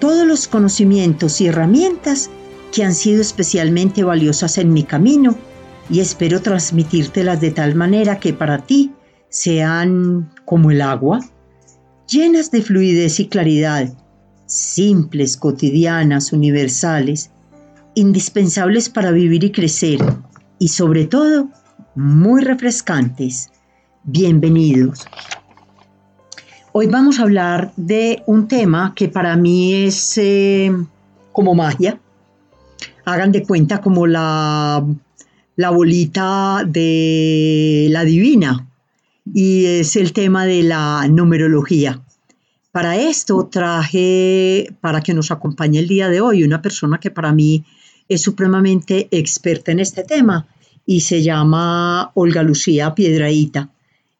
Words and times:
todos 0.00 0.26
los 0.26 0.48
conocimientos 0.48 1.40
y 1.40 1.46
herramientas 1.46 2.30
que 2.72 2.84
han 2.84 2.94
sido 2.94 3.20
especialmente 3.20 4.02
valiosas 4.02 4.58
en 4.58 4.72
mi 4.72 4.82
camino 4.82 5.36
y 5.90 6.00
espero 6.00 6.40
transmitírtelas 6.40 7.40
de 7.40 7.50
tal 7.50 7.74
manera 7.74 8.18
que 8.18 8.32
para 8.32 8.58
ti 8.58 8.92
sean 9.28 10.32
como 10.44 10.70
el 10.70 10.82
agua, 10.82 11.20
llenas 12.08 12.50
de 12.50 12.62
fluidez 12.62 13.20
y 13.20 13.28
claridad, 13.28 13.92
simples, 14.46 15.36
cotidianas, 15.36 16.32
universales, 16.32 17.30
indispensables 17.94 18.88
para 18.88 19.10
vivir 19.10 19.44
y 19.44 19.52
crecer 19.52 20.00
y 20.58 20.68
sobre 20.68 21.06
todo 21.06 21.50
muy 21.94 22.42
refrescantes. 22.42 23.50
Bienvenidos. 24.04 25.04
Hoy 26.72 26.86
vamos 26.86 27.18
a 27.18 27.22
hablar 27.22 27.72
de 27.76 28.22
un 28.26 28.46
tema 28.46 28.92
que 28.94 29.08
para 29.08 29.34
mí 29.34 29.74
es 29.74 30.16
eh, 30.18 30.70
como 31.32 31.56
magia. 31.56 31.98
Hagan 33.04 33.32
de 33.32 33.42
cuenta 33.42 33.80
como 33.80 34.06
la, 34.06 34.86
la 35.56 35.70
bolita 35.70 36.62
de 36.64 37.88
la 37.90 38.04
divina. 38.04 38.68
Y 39.34 39.66
es 39.66 39.96
el 39.96 40.12
tema 40.12 40.46
de 40.46 40.62
la 40.62 41.08
numerología. 41.08 42.02
Para 42.70 42.96
esto 42.96 43.48
traje, 43.50 44.72
para 44.80 45.00
que 45.00 45.12
nos 45.12 45.32
acompañe 45.32 45.80
el 45.80 45.88
día 45.88 46.08
de 46.08 46.20
hoy, 46.20 46.44
una 46.44 46.62
persona 46.62 47.00
que 47.00 47.10
para 47.10 47.32
mí 47.32 47.64
es 48.08 48.22
supremamente 48.22 49.08
experta 49.10 49.72
en 49.72 49.80
este 49.80 50.04
tema 50.04 50.46
y 50.86 51.00
se 51.00 51.20
llama 51.24 52.12
Olga 52.14 52.44
Lucía 52.44 52.94
Piedraíta. 52.94 53.70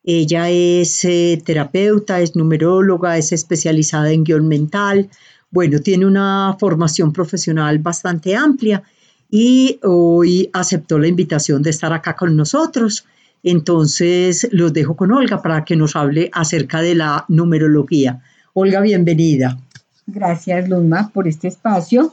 Ella 0.03 0.49
es 0.51 1.05
eh, 1.05 1.43
terapeuta, 1.45 2.21
es 2.21 2.35
numeróloga, 2.35 3.19
es 3.19 3.33
especializada 3.33 4.11
en 4.11 4.25
guion 4.25 4.49
mental. 4.49 5.11
Bueno, 5.51 5.81
tiene 5.81 6.07
una 6.07 6.57
formación 6.59 7.13
profesional 7.13 7.79
bastante 7.79 8.35
amplia 8.35 8.83
y 9.31 9.79
hoy 9.83 10.49
aceptó 10.53 10.99
la 10.99 11.09
invitación 11.09 11.63
de 11.63 11.71
estar 11.71 11.93
acá 11.93 12.17
con 12.17 12.37
nosotros. 12.37 13.05
Entonces 13.43 14.49
los 14.53 14.73
dejo 14.73 14.97
con 14.97 15.13
Olga 15.13 15.43
para 15.43 15.65
que 15.65 15.77
nos 15.77 15.97
hable 15.97 16.31
acerca 16.33 16.81
de 16.83 16.95
la 16.95 17.25
numerología. 17.29 18.23
Olga, 18.53 18.81
bienvenida. 18.81 19.59
Gracias, 20.07 20.69
Luma, 20.69 21.11
por 21.13 21.29
este 21.29 21.49
espacio. 21.49 22.13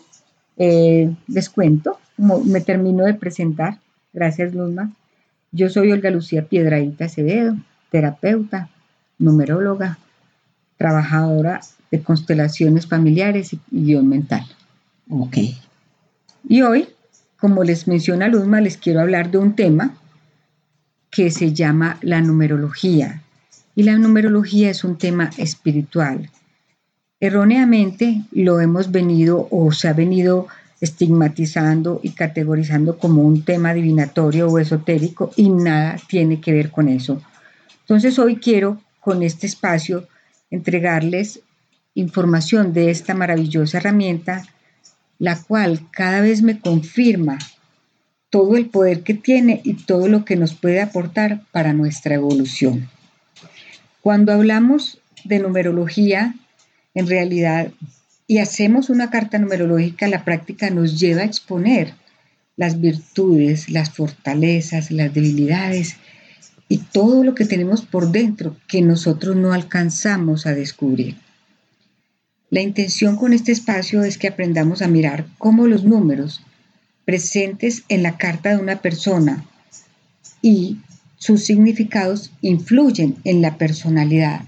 Eh, 0.57 1.13
les 1.27 1.49
cuento, 1.49 1.99
me 2.17 2.61
termino 2.61 3.05
de 3.05 3.13
presentar. 3.13 3.79
Gracias, 4.13 4.53
Luma. 4.53 4.91
Yo 5.51 5.69
soy 5.69 5.91
Olga 5.91 6.09
Lucía 6.11 6.45
Piedraíta 6.45 7.05
Acevedo, 7.05 7.55
terapeuta, 7.91 8.69
numeróloga, 9.19 9.97
trabajadora 10.77 11.61
de 11.91 12.01
constelaciones 12.01 12.87
familiares 12.87 13.53
y 13.53 13.59
guion 13.71 14.07
mental. 14.07 14.45
Ok. 15.09 15.37
Y 16.47 16.61
hoy, 16.61 16.87
como 17.39 17.63
les 17.63 17.87
menciona 17.87 18.27
Luzma, 18.27 18.61
les 18.61 18.77
quiero 18.77 19.01
hablar 19.01 19.31
de 19.31 19.37
un 19.37 19.55
tema 19.55 19.95
que 21.09 21.31
se 21.31 21.53
llama 21.53 21.97
la 22.01 22.21
numerología. 22.21 23.21
Y 23.75 23.83
la 23.83 23.97
numerología 23.97 24.69
es 24.69 24.83
un 24.83 24.97
tema 24.97 25.29
espiritual. 25.37 26.29
Erróneamente 27.19 28.23
lo 28.31 28.59
hemos 28.59 28.91
venido 28.91 29.47
o 29.49 29.71
se 29.71 29.87
ha 29.87 29.93
venido 29.93 30.47
estigmatizando 30.79 31.99
y 32.03 32.11
categorizando 32.11 32.97
como 32.99 33.23
un 33.23 33.43
tema 33.43 33.73
divinatorio 33.73 34.47
o 34.47 34.59
esotérico 34.59 35.31
y 35.35 35.49
nada 35.49 35.97
tiene 36.07 36.39
que 36.39 36.53
ver 36.53 36.69
con 36.69 36.87
eso. 36.87 37.21
Entonces 37.87 38.19
hoy 38.19 38.35
quiero 38.35 38.81
con 38.99 39.23
este 39.23 39.47
espacio 39.47 40.09
entregarles 40.51 41.39
información 41.93 42.73
de 42.73 42.91
esta 42.91 43.13
maravillosa 43.13 43.77
herramienta, 43.77 44.45
la 45.19 45.41
cual 45.41 45.87
cada 45.89 46.19
vez 46.19 46.41
me 46.41 46.59
confirma 46.59 47.37
todo 48.29 48.57
el 48.57 48.65
poder 48.65 49.03
que 49.03 49.13
tiene 49.13 49.61
y 49.63 49.85
todo 49.85 50.09
lo 50.09 50.25
que 50.25 50.35
nos 50.35 50.53
puede 50.53 50.81
aportar 50.81 51.43
para 51.53 51.71
nuestra 51.71 52.15
evolución. 52.15 52.89
Cuando 54.01 54.33
hablamos 54.33 54.99
de 55.23 55.39
numerología, 55.39 56.35
en 56.93 57.07
realidad, 57.07 57.71
y 58.27 58.39
hacemos 58.39 58.89
una 58.89 59.09
carta 59.09 59.39
numerológica, 59.39 60.09
la 60.09 60.25
práctica 60.25 60.69
nos 60.71 60.99
lleva 60.99 61.21
a 61.21 61.25
exponer 61.25 61.93
las 62.57 62.81
virtudes, 62.81 63.69
las 63.69 63.91
fortalezas, 63.91 64.91
las 64.91 65.13
debilidades 65.13 65.95
y 66.69 66.79
todo 66.79 67.23
lo 67.23 67.35
que 67.35 67.45
tenemos 67.45 67.81
por 67.81 68.11
dentro 68.11 68.55
que 68.67 68.81
nosotros 68.81 69.35
no 69.35 69.53
alcanzamos 69.53 70.45
a 70.45 70.53
descubrir. 70.53 71.16
La 72.50 72.61
intención 72.61 73.17
con 73.17 73.33
este 73.33 73.51
espacio 73.51 74.03
es 74.03 74.17
que 74.17 74.28
aprendamos 74.28 74.81
a 74.81 74.88
mirar 74.88 75.28
cómo 75.38 75.67
los 75.67 75.83
números 75.83 76.41
presentes 77.05 77.83
en 77.89 78.03
la 78.03 78.17
carta 78.17 78.50
de 78.50 78.57
una 78.57 78.81
persona 78.81 79.45
y 80.41 80.78
sus 81.17 81.44
significados 81.45 82.31
influyen 82.41 83.16
en 83.23 83.41
la 83.41 83.57
personalidad, 83.57 84.41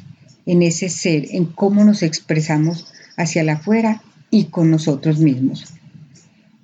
en 0.46 0.62
ese 0.62 0.90
ser, 0.90 1.28
en 1.32 1.46
cómo 1.46 1.84
nos 1.84 2.04
expresamos 2.04 2.88
hacia 3.18 3.44
la 3.44 3.54
afuera 3.54 4.02
y 4.32 4.46
con 4.46 4.72
nosotros 4.72 5.20
mismos. 5.20 5.74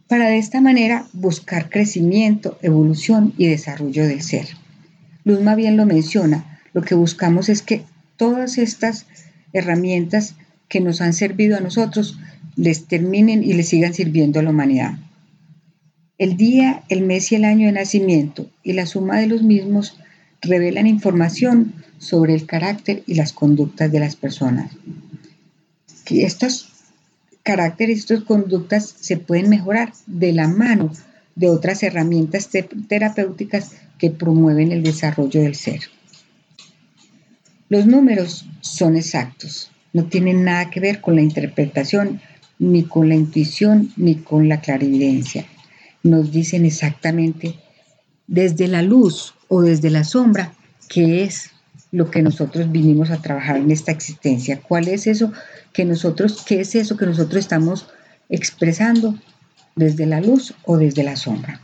Para 0.08 0.30
de 0.30 0.38
esta 0.38 0.62
manera 0.62 1.08
buscar 1.14 1.70
crecimiento, 1.70 2.58
evolución 2.62 3.34
y 3.38 3.48
desarrollo 3.48 4.08
del 4.08 4.22
ser. 4.22 4.48
Luzma 5.26 5.56
bien 5.56 5.76
lo 5.76 5.86
menciona, 5.86 6.60
lo 6.74 6.84
que 6.84 6.96
buscamos 6.96 7.50
es 7.50 7.62
que 7.62 7.84
todas 8.16 8.58
estas 8.58 9.08
herramientas 9.54 10.36
que 10.70 10.80
nos 10.80 11.02
han 11.02 11.14
servido 11.14 11.58
a 11.58 11.62
nosotros 11.62 12.18
les 12.56 12.86
terminen 12.86 13.44
y 13.44 13.54
les 13.54 13.70
sigan 13.70 13.94
sirviendo 13.94 14.40
a 14.40 14.44
la 14.44 14.52
humanidad. 14.52 14.94
El 16.18 16.38
día, 16.38 16.84
el 16.90 17.02
mes 17.02 17.32
y 17.32 17.36
el 17.36 17.44
año 17.44 17.66
de 17.66 17.74
nacimiento 17.74 18.50
y 18.64 18.74
la 18.74 18.86
suma 18.86 19.20
de 19.20 19.28
los 19.28 19.42
mismos 19.42 19.98
revelan 20.42 20.88
información 20.88 21.74
sobre 21.98 22.36
el 22.36 22.46
carácter 22.46 23.04
y 23.08 23.16
las 23.16 23.34
conductas 23.34 23.92
de 23.92 24.00
las 24.00 24.16
personas. 24.16 24.72
Que 26.06 26.24
estos 26.24 26.70
caracteres 27.42 28.00
estas 28.00 28.22
conductas 28.22 28.96
se 29.00 29.18
pueden 29.18 29.50
mejorar 29.50 29.92
de 30.06 30.34
la 30.34 30.48
mano 30.48 30.92
de 31.36 31.50
otras 31.50 31.84
herramientas 31.84 32.50
terapéuticas 32.88 33.72
que 33.98 34.10
promueven 34.10 34.72
el 34.72 34.84
desarrollo 34.84 35.42
del 35.42 35.56
ser. 35.56 35.82
Los 37.70 37.86
números 37.86 38.46
son 38.62 38.96
exactos, 38.96 39.72
no 39.94 40.06
tienen 40.06 40.44
nada 40.44 40.70
que 40.70 40.80
ver 40.80 41.02
con 41.02 41.16
la 41.16 41.22
interpretación, 41.22 42.22
ni 42.60 42.84
con 42.84 43.10
la 43.10 43.16
intuición, 43.16 43.92
ni 43.98 44.16
con 44.16 44.48
la 44.48 44.62
clarividencia. 44.62 45.46
Nos 46.04 46.32
dicen 46.32 46.66
exactamente 46.66 47.56
desde 48.28 48.68
la 48.68 48.82
luz 48.82 49.34
o 49.48 49.62
desde 49.62 49.90
la 49.90 50.04
sombra 50.04 50.54
qué 50.90 51.24
es 51.24 51.52
lo 51.92 52.12
que 52.12 52.22
nosotros 52.22 52.72
vinimos 52.72 53.10
a 53.10 53.22
trabajar 53.22 53.58
en 53.58 53.72
esta 53.72 53.92
existencia, 53.92 54.62
cuál 54.62 54.88
es 54.88 55.08
eso 55.08 55.32
que 55.74 55.86
nosotros, 55.86 56.44
qué 56.46 56.62
es 56.62 56.76
eso 56.76 56.98
que 56.98 57.06
nosotros 57.06 57.40
estamos 57.40 57.88
expresando 58.30 59.16
desde 59.76 60.06
la 60.06 60.22
luz 60.22 60.54
o 60.66 60.78
desde 60.78 61.04
la 61.04 61.16
sombra. 61.16 61.62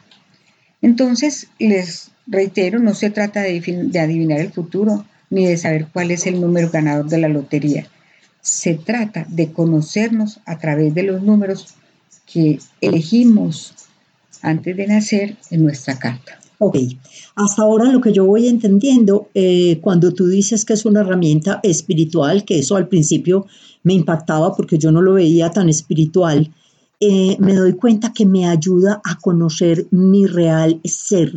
Entonces, 0.81 1.47
les 1.59 2.11
reitero, 2.27 2.79
no 2.79 2.93
se 2.93 3.09
trata 3.09 3.41
de, 3.41 3.57
adivinar 3.99 4.39
el 4.39 4.51
futuro 4.51 5.05
ni 5.29 5.45
de 5.45 5.57
saber 5.57 5.87
cuál 5.91 6.11
es 6.11 6.25
el 6.27 6.41
número 6.41 6.69
ganador 6.69 7.07
de 7.07 7.19
la 7.19 7.29
lotería. 7.29 7.87
Se 8.41 8.75
trata 8.75 9.25
de 9.29 9.51
conocernos 9.51 10.39
a 10.45 10.57
través 10.57 10.93
de 10.93 11.03
los 11.03 11.21
números 11.21 11.75
que 12.31 12.59
elegimos 12.81 13.73
antes 14.41 14.75
de 14.75 14.87
nacer 14.87 15.37
en 15.51 15.63
nuestra 15.63 15.99
carta. 15.99 16.39
Ok, 16.57 16.77
hasta 17.35 17.63
ahora 17.63 17.85
lo 17.85 18.01
que 18.01 18.13
yo 18.13 18.25
voy 18.25 18.47
entendiendo, 18.47 19.29
eh, 19.33 19.79
cuando 19.81 20.13
tú 20.13 20.27
dices 20.27 20.63
que 20.63 20.73
es 20.73 20.85
una 20.85 21.01
herramienta 21.01 21.59
espiritual, 21.63 22.45
que 22.45 22.59
eso 22.59 22.75
al 22.75 22.87
principio 22.87 23.47
me 23.83 23.93
impactaba 23.93 24.55
porque 24.55 24.77
yo 24.77 24.91
no 24.91 25.01
lo 25.01 25.13
veía 25.13 25.49
tan 25.49 25.69
espiritual, 25.69 26.51
eh, 27.01 27.35
me 27.39 27.55
doy 27.55 27.73
cuenta 27.73 28.13
que 28.13 28.27
me 28.27 28.47
ayuda 28.47 29.01
a 29.03 29.17
conocer 29.17 29.87
mi 29.89 30.27
real 30.27 30.79
ser, 30.83 31.33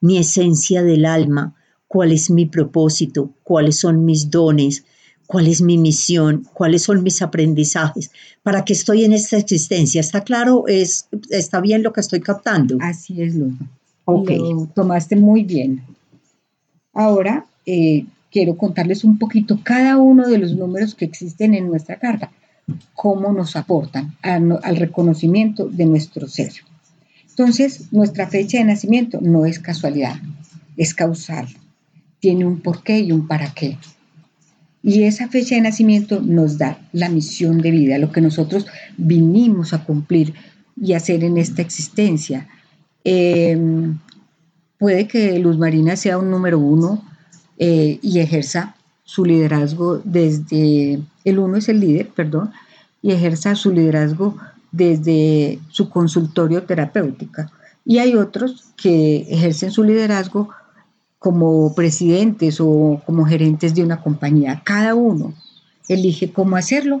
mi 0.00 0.16
esencia 0.16 0.84
del 0.84 1.04
alma, 1.04 1.56
cuál 1.88 2.12
es 2.12 2.30
mi 2.30 2.46
propósito, 2.46 3.30
cuáles 3.42 3.80
son 3.80 4.04
mis 4.04 4.30
dones, 4.30 4.84
cuál 5.26 5.48
es 5.48 5.60
mi 5.60 5.76
misión, 5.76 6.46
cuáles 6.54 6.84
son 6.84 7.02
mis 7.02 7.20
aprendizajes, 7.20 8.12
para 8.44 8.64
qué 8.64 8.74
estoy 8.74 9.04
en 9.04 9.12
esta 9.12 9.36
existencia. 9.36 10.00
¿Está 10.00 10.22
claro? 10.22 10.68
¿Es, 10.68 11.08
¿Está 11.30 11.60
bien 11.60 11.82
lo 11.82 11.92
que 11.92 12.00
estoy 12.00 12.20
captando? 12.20 12.78
Así 12.80 13.20
es, 13.20 13.34
Luz. 13.34 13.54
Ok. 14.04 14.30
Lo 14.30 14.68
tomaste 14.72 15.16
muy 15.16 15.42
bien. 15.42 15.82
Ahora 16.94 17.44
eh, 17.66 18.06
quiero 18.30 18.56
contarles 18.56 19.02
un 19.02 19.18
poquito 19.18 19.58
cada 19.62 19.96
uno 19.98 20.28
de 20.28 20.38
los 20.38 20.54
números 20.54 20.94
que 20.94 21.04
existen 21.04 21.54
en 21.54 21.66
nuestra 21.66 21.98
carta, 21.98 22.30
cómo 22.94 23.32
nos 23.32 23.56
aportan 23.56 24.16
al 24.22 24.76
reconocimiento 24.76 25.68
de 25.68 25.86
nuestro 25.86 26.28
ser. 26.28 26.52
Entonces, 27.30 27.92
nuestra 27.92 28.26
fecha 28.26 28.58
de 28.58 28.64
nacimiento 28.64 29.20
no 29.20 29.46
es 29.46 29.60
casualidad, 29.60 30.16
es 30.76 30.94
causal. 30.94 31.46
Tiene 32.18 32.44
un 32.44 32.60
porqué 32.60 32.98
y 32.98 33.12
un 33.12 33.28
para 33.28 33.54
qué. 33.54 33.78
Y 34.82 35.04
esa 35.04 35.28
fecha 35.28 35.54
de 35.54 35.60
nacimiento 35.60 36.20
nos 36.20 36.58
da 36.58 36.80
la 36.92 37.08
misión 37.08 37.60
de 37.60 37.70
vida, 37.70 37.98
lo 37.98 38.10
que 38.10 38.20
nosotros 38.20 38.66
vinimos 38.96 39.72
a 39.72 39.84
cumplir 39.84 40.34
y 40.80 40.94
hacer 40.94 41.24
en 41.24 41.38
esta 41.38 41.62
existencia. 41.62 42.48
Em, 43.04 43.98
puede 44.78 45.06
que 45.06 45.38
Luz 45.38 45.58
Marina 45.58 45.96
sea 45.96 46.18
un 46.18 46.30
número 46.30 46.58
uno 46.58 47.04
eh, 47.58 47.98
y 48.02 48.20
ejerza 48.20 48.76
su 49.08 49.24
liderazgo 49.24 50.02
desde, 50.04 51.00
el 51.24 51.38
uno 51.38 51.56
es 51.56 51.70
el 51.70 51.80
líder, 51.80 52.10
perdón, 52.10 52.52
y 53.00 53.12
ejerza 53.12 53.54
su 53.54 53.72
liderazgo 53.72 54.36
desde 54.70 55.60
su 55.70 55.88
consultorio 55.88 56.64
terapéutica. 56.64 57.50
Y 57.86 58.00
hay 58.00 58.16
otros 58.16 58.66
que 58.76 59.26
ejercen 59.30 59.70
su 59.70 59.82
liderazgo 59.82 60.50
como 61.18 61.74
presidentes 61.74 62.60
o 62.60 63.00
como 63.06 63.24
gerentes 63.24 63.74
de 63.74 63.82
una 63.82 64.02
compañía. 64.02 64.60
Cada 64.62 64.94
uno 64.94 65.32
elige 65.88 66.30
cómo 66.30 66.56
hacerlo. 66.56 67.00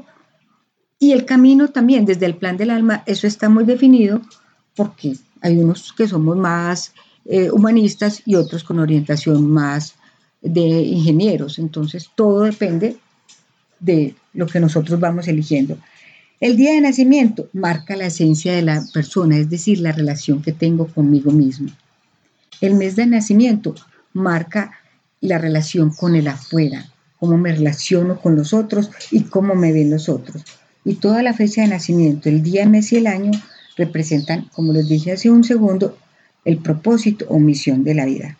Y 0.98 1.12
el 1.12 1.26
camino 1.26 1.68
también, 1.68 2.06
desde 2.06 2.24
el 2.24 2.36
plan 2.36 2.56
del 2.56 2.70
alma, 2.70 3.02
eso 3.04 3.26
está 3.26 3.50
muy 3.50 3.64
definido 3.64 4.22
porque 4.74 5.12
hay 5.42 5.58
unos 5.58 5.92
que 5.92 6.08
somos 6.08 6.38
más 6.38 6.94
eh, 7.26 7.50
humanistas 7.50 8.22
y 8.24 8.36
otros 8.36 8.64
con 8.64 8.78
orientación 8.78 9.46
más 9.50 9.97
de 10.40 10.60
ingenieros. 10.60 11.58
Entonces, 11.58 12.10
todo 12.14 12.42
depende 12.42 12.96
de 13.80 14.14
lo 14.32 14.46
que 14.46 14.60
nosotros 14.60 14.98
vamos 14.98 15.28
eligiendo. 15.28 15.78
El 16.40 16.56
día 16.56 16.72
de 16.72 16.80
nacimiento 16.80 17.48
marca 17.52 17.96
la 17.96 18.06
esencia 18.06 18.54
de 18.54 18.62
la 18.62 18.84
persona, 18.92 19.36
es 19.36 19.50
decir, 19.50 19.80
la 19.80 19.92
relación 19.92 20.40
que 20.40 20.52
tengo 20.52 20.86
conmigo 20.86 21.32
mismo. 21.32 21.70
El 22.60 22.74
mes 22.74 22.96
de 22.96 23.06
nacimiento 23.06 23.74
marca 24.12 24.72
la 25.20 25.38
relación 25.38 25.90
con 25.90 26.14
el 26.14 26.28
afuera, 26.28 26.92
cómo 27.18 27.36
me 27.38 27.52
relaciono 27.52 28.20
con 28.20 28.36
los 28.36 28.54
otros 28.54 28.90
y 29.10 29.22
cómo 29.24 29.54
me 29.54 29.72
ven 29.72 29.90
los 29.90 30.08
otros. 30.08 30.44
Y 30.84 30.94
toda 30.94 31.22
la 31.22 31.34
fecha 31.34 31.62
de 31.62 31.68
nacimiento, 31.68 32.28
el 32.28 32.42
día, 32.42 32.68
mes 32.68 32.92
y 32.92 32.96
el 32.96 33.08
año 33.08 33.32
representan, 33.76 34.48
como 34.52 34.72
les 34.72 34.88
dije 34.88 35.12
hace 35.12 35.30
un 35.30 35.42
segundo, 35.42 35.98
el 36.44 36.58
propósito 36.58 37.26
o 37.28 37.38
misión 37.38 37.84
de 37.84 37.94
la 37.94 38.06
vida. 38.06 38.38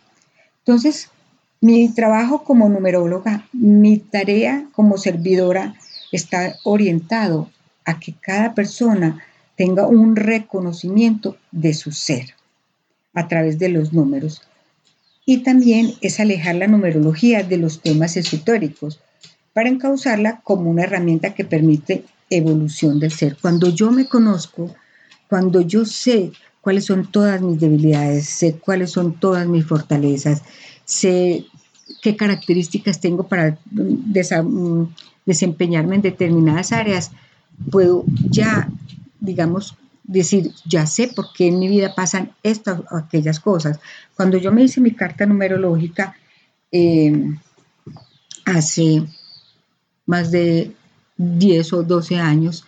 Entonces, 0.60 1.10
mi 1.60 1.92
trabajo 1.92 2.44
como 2.44 2.68
numeróloga, 2.68 3.48
mi 3.52 3.98
tarea 3.98 4.68
como 4.72 4.98
servidora 4.98 5.74
está 6.12 6.56
orientado 6.64 7.50
a 7.84 7.98
que 7.98 8.14
cada 8.14 8.54
persona 8.54 9.22
tenga 9.56 9.86
un 9.86 10.14
reconocimiento 10.14 11.36
de 11.50 11.74
su 11.74 11.90
ser 11.90 12.34
a 13.12 13.26
través 13.26 13.58
de 13.58 13.68
los 13.70 13.92
números. 13.92 14.42
Y 15.26 15.38
también 15.38 15.94
es 16.00 16.20
alejar 16.20 16.54
la 16.54 16.68
numerología 16.68 17.42
de 17.42 17.58
los 17.58 17.80
temas 17.80 18.16
esotéricos 18.16 19.00
para 19.52 19.68
encauzarla 19.68 20.40
como 20.44 20.70
una 20.70 20.84
herramienta 20.84 21.34
que 21.34 21.44
permite 21.44 22.04
evolución 22.30 23.00
del 23.00 23.10
ser. 23.10 23.36
Cuando 23.40 23.68
yo 23.68 23.90
me 23.90 24.06
conozco, 24.06 24.74
cuando 25.28 25.60
yo 25.60 25.84
sé 25.84 26.30
cuáles 26.60 26.84
son 26.84 27.10
todas 27.10 27.40
mis 27.40 27.60
debilidades, 27.60 28.26
sé 28.26 28.54
cuáles 28.54 28.90
son 28.90 29.18
todas 29.18 29.46
mis 29.46 29.66
fortalezas, 29.66 30.42
sé 30.88 31.44
qué 32.02 32.16
características 32.16 33.00
tengo 33.00 33.28
para 33.28 33.58
mm, 33.70 34.84
desempeñarme 35.26 35.96
en 35.96 36.02
determinadas 36.02 36.72
áreas, 36.72 37.12
puedo 37.70 38.04
ya, 38.30 38.70
digamos, 39.20 39.76
decir, 40.04 40.52
ya 40.64 40.86
sé 40.86 41.08
por 41.08 41.32
qué 41.34 41.48
en 41.48 41.58
mi 41.58 41.68
vida 41.68 41.94
pasan 41.94 42.32
estas 42.42 42.80
o 42.90 42.96
aquellas 42.96 43.38
cosas. 43.38 43.78
Cuando 44.16 44.38
yo 44.38 44.50
me 44.50 44.62
hice 44.62 44.80
mi 44.80 44.92
carta 44.92 45.26
numerológica 45.26 46.16
eh, 46.72 47.34
hace 48.46 49.04
más 50.06 50.30
de 50.30 50.72
10 51.18 51.72
o 51.74 51.82
12 51.82 52.16
años, 52.16 52.64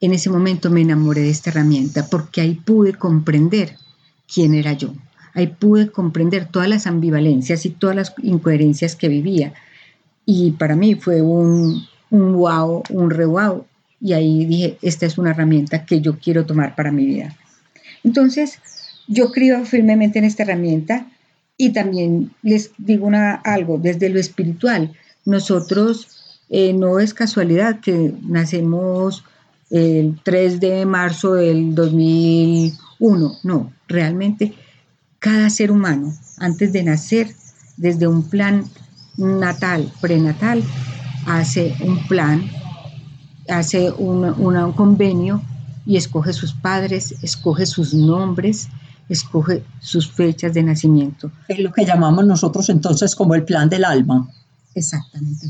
en 0.00 0.14
ese 0.14 0.30
momento 0.30 0.70
me 0.70 0.80
enamoré 0.80 1.22
de 1.22 1.30
esta 1.30 1.50
herramienta 1.50 2.06
porque 2.08 2.40
ahí 2.40 2.54
pude 2.54 2.94
comprender 2.94 3.76
quién 4.32 4.54
era 4.54 4.72
yo. 4.72 4.94
Ahí 5.34 5.48
pude 5.48 5.90
comprender 5.90 6.46
todas 6.46 6.68
las 6.68 6.86
ambivalencias 6.86 7.66
y 7.66 7.70
todas 7.70 7.96
las 7.96 8.14
incoherencias 8.22 8.96
que 8.96 9.08
vivía. 9.08 9.52
Y 10.24 10.52
para 10.52 10.76
mí 10.76 10.94
fue 10.94 11.20
un, 11.20 11.84
un 12.10 12.32
wow, 12.34 12.82
un 12.90 13.10
re 13.10 13.26
wow 13.26 13.66
y 14.00 14.12
ahí 14.12 14.44
dije, 14.44 14.78
esta 14.82 15.06
es 15.06 15.18
una 15.18 15.30
herramienta 15.30 15.84
que 15.84 16.00
yo 16.00 16.18
quiero 16.18 16.46
tomar 16.46 16.74
para 16.76 16.92
mi 16.92 17.06
vida. 17.06 17.34
Entonces, 18.04 18.58
yo 19.08 19.32
creo 19.32 19.64
firmemente 19.64 20.18
en 20.18 20.26
esta 20.26 20.42
herramienta 20.42 21.06
y 21.56 21.70
también 21.70 22.30
les 22.42 22.72
digo 22.78 23.10
algo, 23.44 23.78
desde 23.78 24.08
lo 24.10 24.20
espiritual, 24.20 24.92
nosotros 25.24 26.40
eh, 26.50 26.72
no 26.72 27.00
es 27.00 27.14
casualidad 27.14 27.80
que 27.80 28.12
nacemos 28.22 29.24
el 29.70 30.20
3 30.22 30.60
de 30.60 30.86
marzo 30.86 31.34
del 31.34 31.74
2001, 31.74 33.38
no, 33.42 33.72
realmente 33.88 34.52
cada 35.24 35.48
ser 35.48 35.70
humano 35.70 36.12
antes 36.36 36.70
de 36.74 36.82
nacer, 36.82 37.34
desde 37.78 38.06
un 38.06 38.24
plan 38.24 38.66
natal, 39.16 39.90
prenatal, 40.02 40.62
hace 41.26 41.74
un 41.80 42.06
plan 42.08 42.44
hace 43.48 43.90
un 43.90 44.72
convenio 44.72 45.42
y 45.86 45.96
escoge 45.96 46.34
sus 46.34 46.52
padres, 46.52 47.14
escoge 47.22 47.64
sus 47.64 47.94
nombres, 47.94 48.68
escoge 49.08 49.64
sus 49.80 50.12
fechas 50.12 50.52
de 50.52 50.62
nacimiento. 50.62 51.32
Es 51.48 51.58
lo 51.58 51.72
que 51.72 51.86
llamamos 51.86 52.26
nosotros 52.26 52.68
entonces 52.68 53.14
como 53.14 53.34
el 53.34 53.44
plan 53.44 53.70
del 53.70 53.86
alma. 53.86 54.28
Exactamente, 54.74 55.46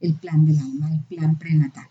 el 0.00 0.14
plan 0.14 0.46
del 0.46 0.60
alma, 0.60 0.90
el 0.92 1.00
plan 1.14 1.38
prenatal. 1.38 1.88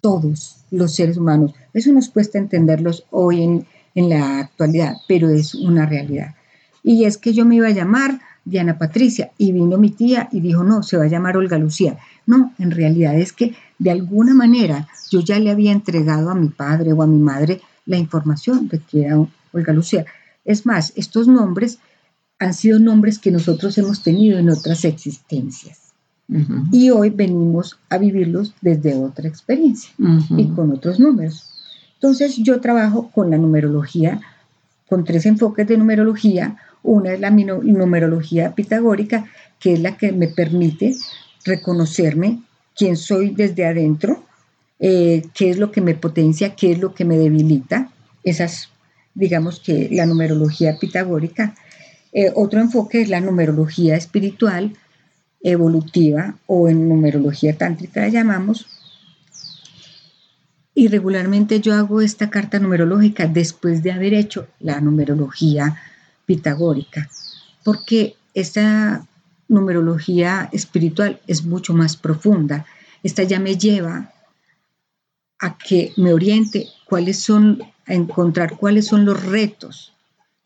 Todos 0.00 0.56
los 0.70 0.94
seres 0.94 1.18
humanos. 1.18 1.52
Eso 1.74 1.92
nos 1.92 2.08
cuesta 2.08 2.38
entenderlos 2.38 3.04
hoy 3.10 3.42
en, 3.42 3.66
en 3.94 4.08
la 4.08 4.38
actualidad, 4.38 4.96
pero 5.06 5.28
es 5.28 5.54
una 5.54 5.84
realidad. 5.84 6.34
Y 6.82 7.04
es 7.04 7.16
que 7.18 7.32
yo 7.32 7.44
me 7.44 7.56
iba 7.56 7.68
a 7.68 7.72
llamar 7.72 8.20
Diana 8.44 8.78
Patricia 8.78 9.30
y 9.38 9.52
vino 9.52 9.78
mi 9.78 9.90
tía 9.90 10.28
y 10.32 10.40
dijo, 10.40 10.64
no, 10.64 10.82
se 10.82 10.96
va 10.96 11.04
a 11.04 11.08
llamar 11.08 11.36
Olga 11.36 11.58
Lucía. 11.58 11.98
No, 12.26 12.52
en 12.58 12.70
realidad 12.70 13.18
es 13.18 13.32
que 13.32 13.54
de 13.78 13.90
alguna 13.90 14.34
manera 14.34 14.88
yo 15.10 15.20
ya 15.20 15.38
le 15.38 15.50
había 15.50 15.72
entregado 15.72 16.30
a 16.30 16.34
mi 16.34 16.48
padre 16.48 16.92
o 16.92 17.02
a 17.02 17.06
mi 17.06 17.18
madre 17.18 17.60
la 17.86 17.98
información 17.98 18.68
de 18.68 18.78
que 18.80 19.06
era 19.06 19.24
Olga 19.52 19.72
Lucía. 19.72 20.06
Es 20.44 20.66
más, 20.66 20.92
estos 20.96 21.28
nombres 21.28 21.78
han 22.38 22.54
sido 22.54 22.80
nombres 22.80 23.18
que 23.18 23.30
nosotros 23.30 23.78
hemos 23.78 24.02
tenido 24.02 24.38
en 24.38 24.50
otras 24.50 24.84
existencias. 24.84 25.78
Y 26.70 26.90
hoy 26.90 27.10
venimos 27.10 27.78
a 27.90 27.98
vivirlos 27.98 28.54
desde 28.62 28.94
otra 28.94 29.28
experiencia 29.28 29.90
y 30.30 30.48
con 30.48 30.72
otros 30.72 30.98
números. 30.98 31.50
Entonces 31.94 32.36
yo 32.38 32.60
trabajo 32.60 33.10
con 33.14 33.30
la 33.30 33.38
numerología, 33.38 34.20
con 34.92 35.04
tres 35.04 35.24
enfoques 35.24 35.66
de 35.66 35.78
numerología. 35.78 36.58
Una 36.82 37.14
es 37.14 37.20
la 37.20 37.30
numerología 37.30 38.54
pitagórica, 38.54 39.24
que 39.58 39.72
es 39.72 39.80
la 39.80 39.96
que 39.96 40.12
me 40.12 40.28
permite 40.28 40.94
reconocerme 41.46 42.42
quién 42.76 42.98
soy 42.98 43.30
desde 43.30 43.64
adentro, 43.64 44.22
eh, 44.80 45.22
qué 45.32 45.48
es 45.48 45.56
lo 45.56 45.72
que 45.72 45.80
me 45.80 45.94
potencia, 45.94 46.54
qué 46.54 46.72
es 46.72 46.78
lo 46.78 46.92
que 46.92 47.06
me 47.06 47.16
debilita. 47.16 47.90
Esas, 48.22 48.68
digamos 49.14 49.60
que 49.60 49.88
la 49.90 50.04
numerología 50.04 50.76
pitagórica. 50.78 51.54
Eh, 52.12 52.30
otro 52.34 52.60
enfoque 52.60 53.00
es 53.00 53.08
la 53.08 53.22
numerología 53.22 53.96
espiritual, 53.96 54.74
evolutiva 55.42 56.34
o 56.46 56.68
en 56.68 56.86
numerología 56.86 57.56
tántrica 57.56 58.02
la 58.02 58.08
llamamos. 58.10 58.66
Y 60.74 60.88
regularmente 60.88 61.60
yo 61.60 61.74
hago 61.74 62.00
esta 62.00 62.30
carta 62.30 62.58
numerológica 62.58 63.26
después 63.26 63.82
de 63.82 63.92
haber 63.92 64.14
hecho 64.14 64.48
la 64.58 64.80
numerología 64.80 65.78
pitagórica, 66.24 67.10
porque 67.62 68.16
esta 68.32 69.06
numerología 69.48 70.48
espiritual 70.52 71.20
es 71.26 71.44
mucho 71.44 71.74
más 71.74 71.96
profunda. 71.96 72.64
Esta 73.02 73.22
ya 73.22 73.38
me 73.38 73.56
lleva 73.56 74.12
a 75.38 75.58
que 75.58 75.92
me 75.96 76.14
oriente 76.14 76.68
cuáles 76.86 77.18
son, 77.18 77.62
a 77.86 77.94
encontrar 77.94 78.56
cuáles 78.56 78.86
son 78.86 79.04
los 79.04 79.22
retos 79.22 79.92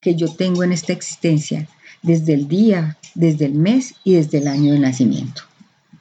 que 0.00 0.16
yo 0.16 0.34
tengo 0.34 0.64
en 0.64 0.72
esta 0.72 0.92
existencia, 0.92 1.68
desde 2.02 2.34
el 2.34 2.48
día, 2.48 2.96
desde 3.14 3.46
el 3.46 3.54
mes 3.54 3.94
y 4.04 4.14
desde 4.14 4.38
el 4.38 4.48
año 4.48 4.72
de 4.72 4.78
nacimiento. 4.78 5.42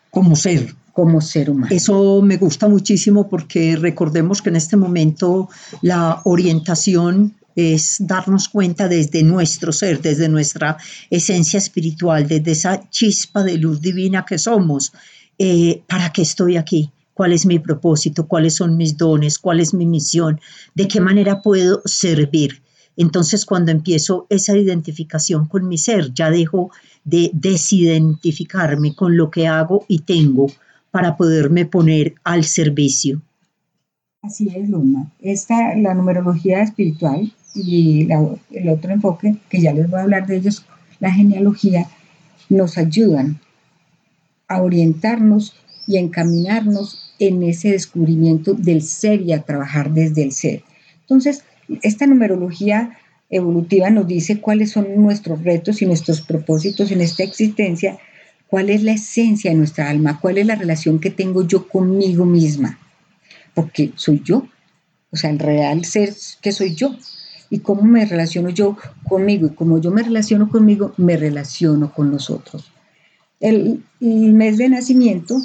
Como 0.09 0.35
ser, 0.35 0.73
como 0.95 1.19
ser 1.19 1.49
humano. 1.49 1.75
Eso 1.75 2.21
me 2.21 2.37
gusta 2.37 2.69
muchísimo 2.69 3.27
porque 3.27 3.75
recordemos 3.75 4.41
que 4.41 4.47
en 4.47 4.55
este 4.55 4.77
momento 4.77 5.49
la 5.81 6.21
orientación 6.23 7.35
es 7.53 7.97
darnos 7.99 8.47
cuenta 8.47 8.87
desde 8.87 9.21
nuestro 9.21 9.73
ser, 9.73 10.01
desde 10.01 10.29
nuestra 10.29 10.77
esencia 11.09 11.57
espiritual, 11.57 12.29
desde 12.29 12.51
esa 12.51 12.89
chispa 12.89 13.43
de 13.43 13.57
luz 13.57 13.81
divina 13.81 14.23
que 14.25 14.37
somos. 14.37 14.93
Eh, 15.37 15.83
¿Para 15.85 16.13
qué 16.13 16.21
estoy 16.21 16.55
aquí? 16.55 16.89
¿Cuál 17.13 17.33
es 17.33 17.45
mi 17.45 17.59
propósito? 17.59 18.25
¿Cuáles 18.25 18.55
son 18.55 18.77
mis 18.77 18.95
dones? 18.95 19.37
¿Cuál 19.37 19.59
es 19.59 19.73
mi 19.73 19.85
misión? 19.85 20.39
¿De 20.75 20.87
qué 20.87 21.01
manera 21.01 21.41
puedo 21.41 21.81
servir? 21.83 22.63
Entonces, 22.95 23.45
cuando 23.45 23.71
empiezo 23.71 24.27
esa 24.29 24.57
identificación 24.57 25.47
con 25.47 25.67
mi 25.67 25.77
ser, 25.77 26.13
ya 26.13 26.29
dejo 26.29 26.71
de 27.03 27.31
desidentificarme 27.33 28.95
con 28.95 29.17
lo 29.17 29.29
que 29.29 29.45
hago 29.45 29.83
y 29.89 29.99
tengo 29.99 30.47
para 30.95 31.17
poderme 31.17 31.65
poner 31.65 32.15
al 32.23 32.45
servicio. 32.45 33.21
Así 34.21 34.47
es, 34.55 34.69
Luna. 34.69 35.11
Esta, 35.19 35.75
la 35.75 35.93
numerología 35.93 36.61
espiritual 36.61 37.33
y 37.53 38.07
el 38.51 38.69
otro 38.69 38.93
enfoque, 38.93 39.35
que 39.49 39.59
ya 39.59 39.73
les 39.73 39.89
voy 39.89 39.99
a 39.99 40.03
hablar 40.03 40.25
de 40.25 40.37
ellos, 40.37 40.65
la 41.01 41.11
genealogía, 41.11 41.89
nos 42.47 42.77
ayudan 42.77 43.41
a 44.47 44.61
orientarnos 44.61 45.57
y 45.85 45.97
a 45.97 45.99
encaminarnos 45.99 47.13
en 47.19 47.43
ese 47.43 47.71
descubrimiento 47.71 48.53
del 48.53 48.81
ser 48.81 49.19
y 49.19 49.33
a 49.33 49.41
trabajar 49.41 49.91
desde 49.91 50.23
el 50.23 50.31
ser. 50.31 50.63
Entonces, 51.01 51.43
esta 51.81 52.07
numerología 52.07 52.97
evolutiva 53.29 53.89
nos 53.89 54.07
dice 54.07 54.39
cuáles 54.39 54.71
son 54.71 54.95
nuestros 54.95 55.43
retos 55.43 55.81
y 55.81 55.87
nuestros 55.87 56.21
propósitos 56.21 56.89
en 56.89 57.01
esta 57.01 57.23
existencia, 57.23 57.99
cuál 58.55 58.69
es 58.69 58.83
la 58.83 58.93
esencia 58.93 59.51
de 59.51 59.57
nuestra 59.57 59.89
alma, 59.89 60.17
cuál 60.21 60.37
es 60.37 60.45
la 60.45 60.55
relación 60.55 61.01
que 61.01 61.09
tengo 61.09 61.45
yo 61.45 61.67
conmigo 61.67 62.23
misma, 62.23 62.79
porque 63.53 63.91
soy 63.97 64.21
yo, 64.23 64.47
o 65.11 65.17
sea, 65.17 65.29
el 65.29 65.39
real 65.39 65.83
ser 65.83 66.13
que 66.39 66.53
soy 66.53 66.73
yo, 66.73 66.95
y 67.49 67.59
cómo 67.59 67.81
me 67.81 68.05
relaciono 68.05 68.47
yo 68.51 68.77
conmigo, 69.09 69.47
y 69.47 69.49
como 69.49 69.81
yo 69.81 69.91
me 69.91 70.03
relaciono 70.03 70.47
conmigo, 70.47 70.93
me 70.95 71.17
relaciono 71.17 71.91
con 71.91 72.11
los 72.11 72.29
otros. 72.29 72.71
El, 73.41 73.83
mes 73.99 74.57
de 74.57 74.69
nacimiento 74.69 75.37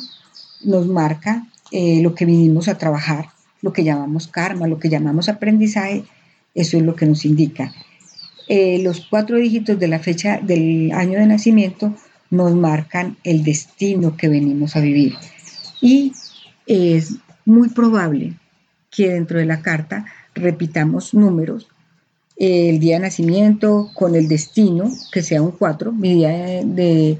nos 0.63 0.87
marca 0.87 1.49
eh, 1.73 2.01
lo 2.05 2.15
que 2.15 2.27
vinimos 2.27 2.69
a 2.69 2.79
trabajar, 2.79 3.31
lo 3.61 3.73
que 3.73 3.83
llamamos 3.83 4.29
karma, 4.29 4.69
lo 4.69 4.79
que 4.79 4.89
llamamos 4.89 5.29
aprendizaje, 5.29 6.05
eso 6.55 6.77
es 6.77 6.85
lo 6.85 6.95
que 6.95 7.07
nos 7.07 7.25
indica. 7.25 7.73
Eh, 8.47 8.79
los 8.85 9.05
cuatro 9.11 9.37
dígitos 9.37 9.81
de 9.81 9.89
la 9.89 9.99
fecha 9.99 10.39
del 10.41 10.93
año 10.93 11.19
de 11.19 11.27
nacimiento 11.27 11.93
nos 12.31 12.55
marcan 12.55 13.17
el 13.25 13.45
destino 13.45 14.17
que 14.17 14.29
venimos 14.29 14.77
a 14.77 14.81
vivir. 14.81 15.15
Y 15.81 16.13
es 16.67 17.17
muy 17.45 17.69
probable 17.69 18.35
que 18.91 19.11
dentro 19.11 19.39
de 19.39 19.47
la 19.47 19.63
carta 19.63 20.07
repitamos 20.35 21.15
números, 21.15 21.69
el 22.37 22.79
día 22.79 22.97
de 22.97 23.03
nacimiento 23.03 23.91
con 23.95 24.15
el 24.15 24.29
destino, 24.29 24.91
que 25.13 25.23
sea 25.23 25.43
un 25.43 25.51
4, 25.51 25.93
mi 25.93 26.15
día 26.15 26.31
de, 26.65 27.19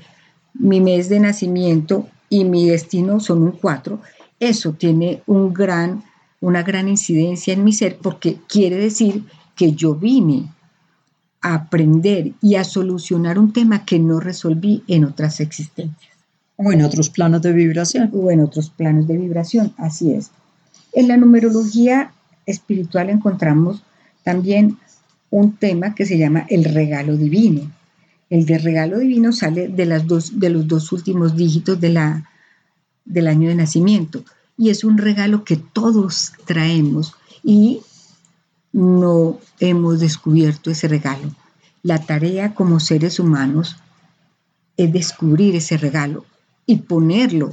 mi 0.55 0.81
mes 0.81 1.09
de 1.09 1.21
nacimiento 1.21 2.09
y 2.29 2.45
mi 2.45 2.69
destino 2.69 3.21
son 3.21 3.43
un 3.43 3.53
4, 3.53 4.01
eso 4.39 4.73
tiene 4.73 5.23
un 5.27 5.53
gran 5.53 6.03
una 6.41 6.63
gran 6.63 6.89
incidencia 6.89 7.53
en 7.53 7.65
mi 7.65 7.73
ser 7.73 7.99
porque 7.99 8.39
quiere 8.49 8.77
decir 8.77 9.25
que 9.55 9.73
yo 9.73 9.95
vine 9.95 10.49
a 11.41 11.55
aprender 11.55 12.33
y 12.43 12.57
a 12.57 12.65
solucionar 12.65 13.39
un 13.39 13.53
tema 13.53 13.85
que 13.85 13.99
no 13.99 14.21
resolví 14.21 14.83
en 14.89 15.05
otras 15.05 15.41
existencias. 15.41 16.13
O 16.57 16.73
en 16.73 16.83
otros 16.83 17.09
planos 17.09 17.41
de 17.41 17.53
vibración. 17.53 18.11
O 18.13 18.31
en 18.31 18.41
otros 18.41 18.71
planos 18.71 19.07
de 19.07 19.17
vibración, 19.17 19.73
así 19.79 20.13
es. 20.13 20.31
En 20.93 21.09
la 21.09 21.17
numerología 21.17 22.13
espiritual 22.45 23.09
encontramos 23.09 23.83
también 24.23 24.77
un 25.31 25.57
tema 25.57 25.95
que 25.95 26.05
se 26.05 26.19
llama 26.19 26.47
el 26.51 26.65
regalo 26.65 27.17
divino. 27.17 27.71
El 28.29 28.45
de 28.45 28.59
regalo 28.59 28.99
divino 28.99 29.33
sale 29.33 29.69
de, 29.69 29.87
las 29.87 30.07
dos, 30.07 30.39
de 30.39 30.51
los 30.51 30.69
dos 30.69 30.93
últimos 30.93 31.37
dígitos 31.37 31.81
de 31.81 31.89
la, 31.89 32.31
del 33.05 33.29
año 33.29 33.49
de 33.49 33.55
nacimiento 33.55 34.25
y 34.61 34.69
es 34.69 34.85
un 34.85 34.99
regalo 34.99 35.43
que 35.43 35.57
todos 35.57 36.35
traemos 36.45 37.15
y 37.43 37.81
no 38.73 39.39
hemos 39.59 40.01
descubierto 40.01 40.71
ese 40.71 40.89
regalo. 40.89 41.35
La 41.83 41.99
tarea 41.99 42.55
como 42.55 42.81
seres 42.81 43.19
humanos 43.19 43.77
es 44.77 44.93
descubrir 44.93 45.57
ese 45.57 45.77
regalo 45.77 46.25
y 46.67 46.77
ponerlo 46.77 47.53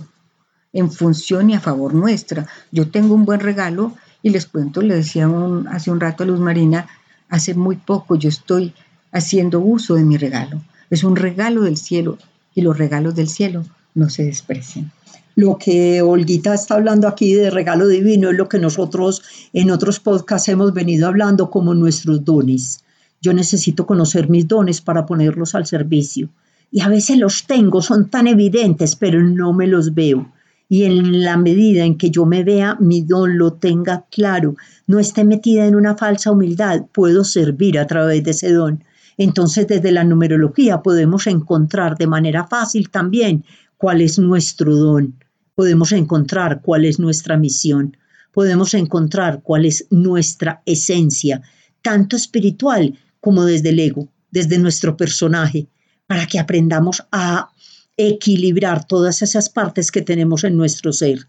en 0.73 0.91
función 0.91 1.49
y 1.49 1.55
a 1.55 1.59
favor 1.59 1.93
nuestra. 1.93 2.47
Yo 2.71 2.89
tengo 2.89 3.15
un 3.15 3.25
buen 3.25 3.39
regalo 3.39 3.95
y 4.21 4.29
les 4.29 4.45
cuento, 4.45 4.81
le 4.81 4.95
decía 4.95 5.29
hace 5.69 5.91
un 5.91 5.99
rato 5.99 6.23
a 6.23 6.27
Luz 6.27 6.39
Marina, 6.39 6.87
hace 7.29 7.53
muy 7.53 7.77
poco 7.77 8.15
yo 8.15 8.29
estoy 8.29 8.73
haciendo 9.11 9.59
uso 9.59 9.95
de 9.95 10.03
mi 10.03 10.17
regalo. 10.17 10.61
Es 10.89 11.03
un 11.03 11.15
regalo 11.15 11.63
del 11.63 11.77
cielo 11.77 12.17
y 12.53 12.61
los 12.61 12.77
regalos 12.77 13.15
del 13.15 13.27
cielo 13.27 13.65
no 13.93 14.09
se 14.09 14.23
desprecian 14.23 14.91
lo 15.37 15.59
que 15.59 16.01
Olguita 16.01 16.55
está 16.55 16.73
hablando 16.73 17.07
aquí 17.07 17.35
de 17.35 17.51
regalo 17.51 17.87
divino 17.87 18.31
es 18.31 18.35
lo 18.35 18.49
que 18.49 18.57
nosotros 18.57 19.21
en 19.53 19.69
otros 19.69 19.99
podcasts 19.99 20.49
hemos 20.49 20.73
venido 20.73 21.07
hablando 21.07 21.51
como 21.51 21.75
nuestros 21.75 22.25
dones. 22.25 22.83
Yo 23.21 23.33
necesito 23.33 23.85
conocer 23.85 24.31
mis 24.31 24.47
dones 24.47 24.81
para 24.81 25.05
ponerlos 25.05 25.53
al 25.53 25.67
servicio. 25.67 26.29
Y 26.71 26.81
a 26.81 26.89
veces 26.89 27.19
los 27.19 27.45
tengo, 27.45 27.83
son 27.83 28.09
tan 28.09 28.25
evidentes, 28.25 28.95
pero 28.95 29.21
no 29.21 29.53
me 29.53 29.67
los 29.67 29.93
veo. 29.93 30.33
Y 30.69 30.85
en 30.85 31.23
la 31.23 31.37
medida 31.37 31.85
en 31.85 31.99
que 31.99 32.09
yo 32.09 32.25
me 32.25 32.43
vea, 32.43 32.75
mi 32.79 33.03
don 33.03 33.37
lo 33.37 33.53
tenga 33.53 34.07
claro, 34.09 34.55
no 34.87 34.97
esté 34.97 35.23
metida 35.23 35.67
en 35.67 35.75
una 35.75 35.95
falsa 35.95 36.31
humildad, 36.31 36.87
puedo 36.91 37.23
servir 37.23 37.77
a 37.77 37.85
través 37.85 38.23
de 38.23 38.31
ese 38.31 38.51
don. 38.51 38.83
Entonces, 39.19 39.67
desde 39.67 39.91
la 39.91 40.03
numerología 40.03 40.81
podemos 40.81 41.27
encontrar 41.27 41.95
de 41.95 42.07
manera 42.07 42.47
fácil 42.47 42.89
también 42.89 43.45
cuál 43.77 44.01
es 44.01 44.17
nuestro 44.17 44.75
don 44.75 45.13
podemos 45.57 45.91
encontrar 45.91 46.61
cuál 46.61 46.85
es 46.85 46.99
nuestra 46.99 47.35
misión, 47.35 47.97
podemos 48.31 48.75
encontrar 48.75 49.41
cuál 49.41 49.65
es 49.65 49.87
nuestra 49.89 50.61
esencia, 50.67 51.41
tanto 51.81 52.15
espiritual 52.15 52.95
como 53.19 53.43
desde 53.43 53.69
el 53.69 53.79
ego, 53.79 54.07
desde 54.29 54.59
nuestro 54.59 54.95
personaje, 54.95 55.65
para 56.05 56.27
que 56.27 56.37
aprendamos 56.37 57.07
a 57.11 57.49
equilibrar 57.97 58.85
todas 58.85 59.23
esas 59.23 59.49
partes 59.49 59.89
que 59.89 60.03
tenemos 60.03 60.43
en 60.43 60.55
nuestro 60.55 60.93
ser. 60.93 61.27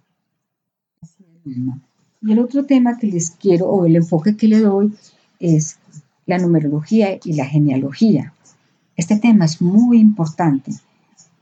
Y 2.20 2.30
el 2.30 2.38
otro 2.38 2.66
tema 2.66 2.98
que 2.98 3.06
les 3.06 3.30
quiero, 3.30 3.64
o 3.64 3.86
el 3.86 3.96
enfoque 3.96 4.36
que 4.36 4.46
le 4.46 4.60
doy, 4.60 4.92
es 5.40 5.78
la 6.26 6.36
numerología 6.36 7.18
y 7.24 7.32
la 7.32 7.46
genealogía. 7.46 8.34
Este 8.94 9.16
tema 9.16 9.46
es 9.46 9.62
muy 9.62 9.98
importante 9.98 10.72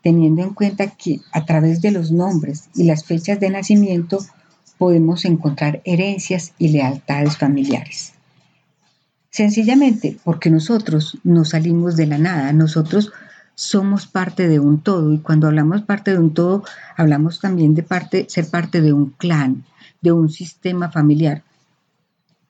teniendo 0.06 0.40
en 0.40 0.54
cuenta 0.54 0.86
que 0.86 1.20
a 1.32 1.44
través 1.44 1.82
de 1.82 1.90
los 1.90 2.12
nombres 2.12 2.68
y 2.76 2.84
las 2.84 3.02
fechas 3.02 3.40
de 3.40 3.50
nacimiento 3.50 4.24
podemos 4.78 5.24
encontrar 5.24 5.82
herencias 5.84 6.52
y 6.58 6.68
lealtades 6.68 7.36
familiares. 7.36 8.12
Sencillamente 9.30 10.16
porque 10.22 10.48
nosotros 10.48 11.18
no 11.24 11.44
salimos 11.44 11.96
de 11.96 12.06
la 12.06 12.18
nada, 12.18 12.52
nosotros 12.52 13.10
somos 13.56 14.06
parte 14.06 14.46
de 14.46 14.60
un 14.60 14.80
todo 14.80 15.12
y 15.12 15.18
cuando 15.18 15.48
hablamos 15.48 15.82
parte 15.82 16.12
de 16.12 16.18
un 16.18 16.32
todo, 16.32 16.62
hablamos 16.96 17.40
también 17.40 17.74
de 17.74 17.82
parte, 17.82 18.26
ser 18.28 18.48
parte 18.48 18.82
de 18.82 18.92
un 18.92 19.10
clan, 19.10 19.64
de 20.02 20.12
un 20.12 20.28
sistema 20.28 20.88
familiar. 20.88 21.42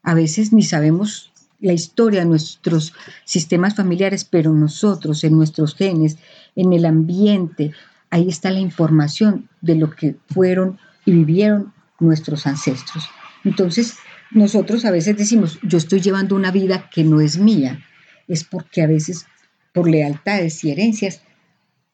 A 0.03 0.13
veces 0.13 0.53
ni 0.53 0.63
sabemos 0.63 1.33
la 1.61 1.73
historia 1.73 2.21
de 2.21 2.27
nuestros 2.27 2.93
sistemas 3.25 3.75
familiares, 3.75 4.25
pero 4.25 4.53
nosotros, 4.53 5.25
en 5.25 5.37
nuestros 5.37 5.75
genes, 5.75 6.19
en 6.55 6.73
el 6.73 6.85
ambiente, 6.85 7.73
ahí 8.11 8.29
está 8.29 8.51
la 8.51 8.61
información 8.61 9.49
de 9.61 9.75
lo 9.77 9.91
que 9.91 10.17
fueron 10.33 10.79
y 11.05 11.13
vivieron 11.13 11.73
nuestros 11.99 12.47
ancestros. 12.47 13.09
Entonces, 13.45 13.97
nosotros 14.31 14.85
a 14.85 14.91
veces 14.91 15.17
decimos, 15.17 15.59
yo 15.63 15.79
estoy 15.79 16.01
llevando 16.01 16.35
una 16.35 16.51
vida 16.51 16.91
que 16.91 17.05
no 17.05 17.21
es 17.21 17.39
mía, 17.39 17.85
es 18.29 18.45
porque 18.45 18.83
a 18.83 18.87
veces 18.87 19.27
por 19.73 19.89
lealtades 19.89 20.65
y 20.65 20.71
herencias 20.71 21.21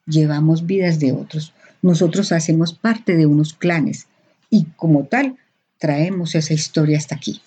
llevamos 0.05 0.65
vidas 0.65 0.99
de 0.99 1.11
otros. 1.11 1.53
Nosotros 1.81 2.31
hacemos 2.31 2.73
parte 2.73 3.15
de 3.15 3.25
unos 3.25 3.53
clanes 3.53 4.07
y 4.49 4.65
como 4.75 5.05
tal 5.05 5.37
traemos 5.77 6.35
esa 6.35 6.53
historia 6.53 6.97
hasta 6.97 7.15
aquí. 7.15 7.41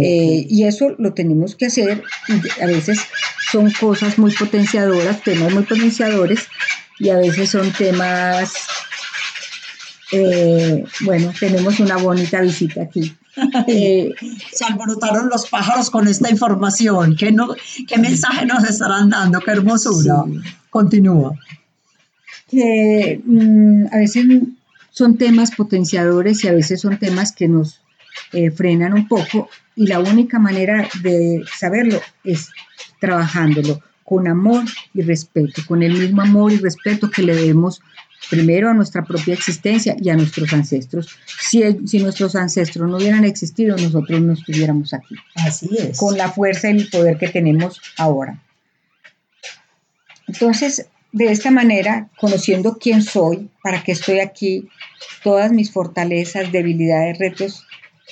Eh, 0.00 0.46
y 0.48 0.64
eso 0.64 0.94
lo 0.98 1.12
tenemos 1.12 1.54
que 1.54 1.66
hacer. 1.66 2.02
a 2.60 2.66
veces 2.66 3.00
son 3.50 3.70
cosas 3.72 4.18
muy 4.18 4.32
potenciadoras, 4.32 5.22
temas 5.22 5.52
muy 5.52 5.64
potenciadores, 5.64 6.48
y 6.98 7.10
a 7.10 7.16
veces 7.16 7.50
son 7.50 7.70
temas. 7.72 8.54
Eh, 10.12 10.84
bueno, 11.00 11.32
tenemos 11.38 11.80
una 11.80 11.96
bonita 11.96 12.40
visita 12.40 12.82
aquí. 12.82 13.14
Eh, 13.66 14.12
Se 14.52 14.66
alborotaron 14.66 15.30
los 15.30 15.48
pájaros 15.48 15.88
con 15.88 16.06
esta 16.06 16.30
información. 16.30 17.16
¿Qué, 17.16 17.32
no, 17.32 17.54
qué 17.88 17.96
mensaje 17.96 18.44
nos 18.44 18.62
estarán 18.64 19.08
dando? 19.08 19.40
¡Qué 19.40 19.52
hermosura! 19.52 20.24
Continúa. 20.68 21.32
Que 22.50 23.22
mm, 23.24 23.86
a 23.90 23.96
veces 23.96 24.26
son 24.90 25.16
temas 25.16 25.52
potenciadores 25.52 26.44
y 26.44 26.48
a 26.48 26.52
veces 26.52 26.82
son 26.82 26.98
temas 26.98 27.32
que 27.32 27.48
nos 27.48 27.81
eh, 28.32 28.50
frenan 28.50 28.94
un 28.94 29.08
poco 29.08 29.48
y 29.76 29.86
la 29.86 30.00
única 30.00 30.38
manera 30.38 30.88
de 31.02 31.42
saberlo 31.58 32.00
es 32.24 32.50
trabajándolo 33.00 33.80
con 34.04 34.28
amor 34.28 34.64
y 34.94 35.02
respeto, 35.02 35.62
con 35.66 35.82
el 35.82 35.94
mismo 35.94 36.22
amor 36.22 36.52
y 36.52 36.58
respeto 36.58 37.10
que 37.10 37.22
le 37.22 37.34
debemos 37.34 37.80
primero 38.30 38.70
a 38.70 38.74
nuestra 38.74 39.04
propia 39.04 39.34
existencia 39.34 39.96
y 40.00 40.10
a 40.10 40.16
nuestros 40.16 40.52
ancestros. 40.52 41.08
Si, 41.40 41.62
si 41.86 41.98
nuestros 41.98 42.36
ancestros 42.36 42.88
no 42.88 42.96
hubieran 42.96 43.24
existido, 43.24 43.76
nosotros 43.76 44.20
no 44.20 44.32
estuviéramos 44.34 44.94
aquí. 44.94 45.16
Así 45.34 45.68
es. 45.78 45.98
Con 45.98 46.16
la 46.16 46.30
fuerza 46.30 46.70
y 46.70 46.78
el 46.78 46.88
poder 46.88 47.18
que 47.18 47.28
tenemos 47.28 47.80
ahora. 47.96 48.40
Entonces, 50.28 50.86
de 51.12 51.30
esta 51.30 51.50
manera, 51.50 52.08
conociendo 52.18 52.78
quién 52.78 53.02
soy, 53.02 53.50
para 53.62 53.82
qué 53.82 53.92
estoy 53.92 54.20
aquí, 54.20 54.68
todas 55.22 55.52
mis 55.52 55.70
fortalezas, 55.70 56.50
debilidades, 56.52 57.18
retos 57.18 57.66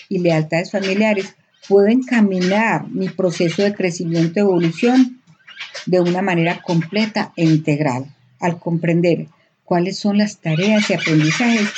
y 0.08 0.18
lealtades 0.18 0.70
familiares, 0.70 1.34
puedo 1.68 1.88
encaminar 1.88 2.88
mi 2.88 3.08
proceso 3.08 3.62
de 3.62 3.74
crecimiento 3.74 4.38
y 4.38 4.42
evolución 4.42 5.22
de 5.86 6.00
una 6.00 6.22
manera 6.22 6.60
completa 6.62 7.32
e 7.36 7.44
integral, 7.44 8.06
al 8.40 8.58
comprender 8.58 9.26
cuáles 9.64 9.98
son 9.98 10.18
las 10.18 10.38
tareas 10.38 10.90
y 10.90 10.94
aprendizajes 10.94 11.68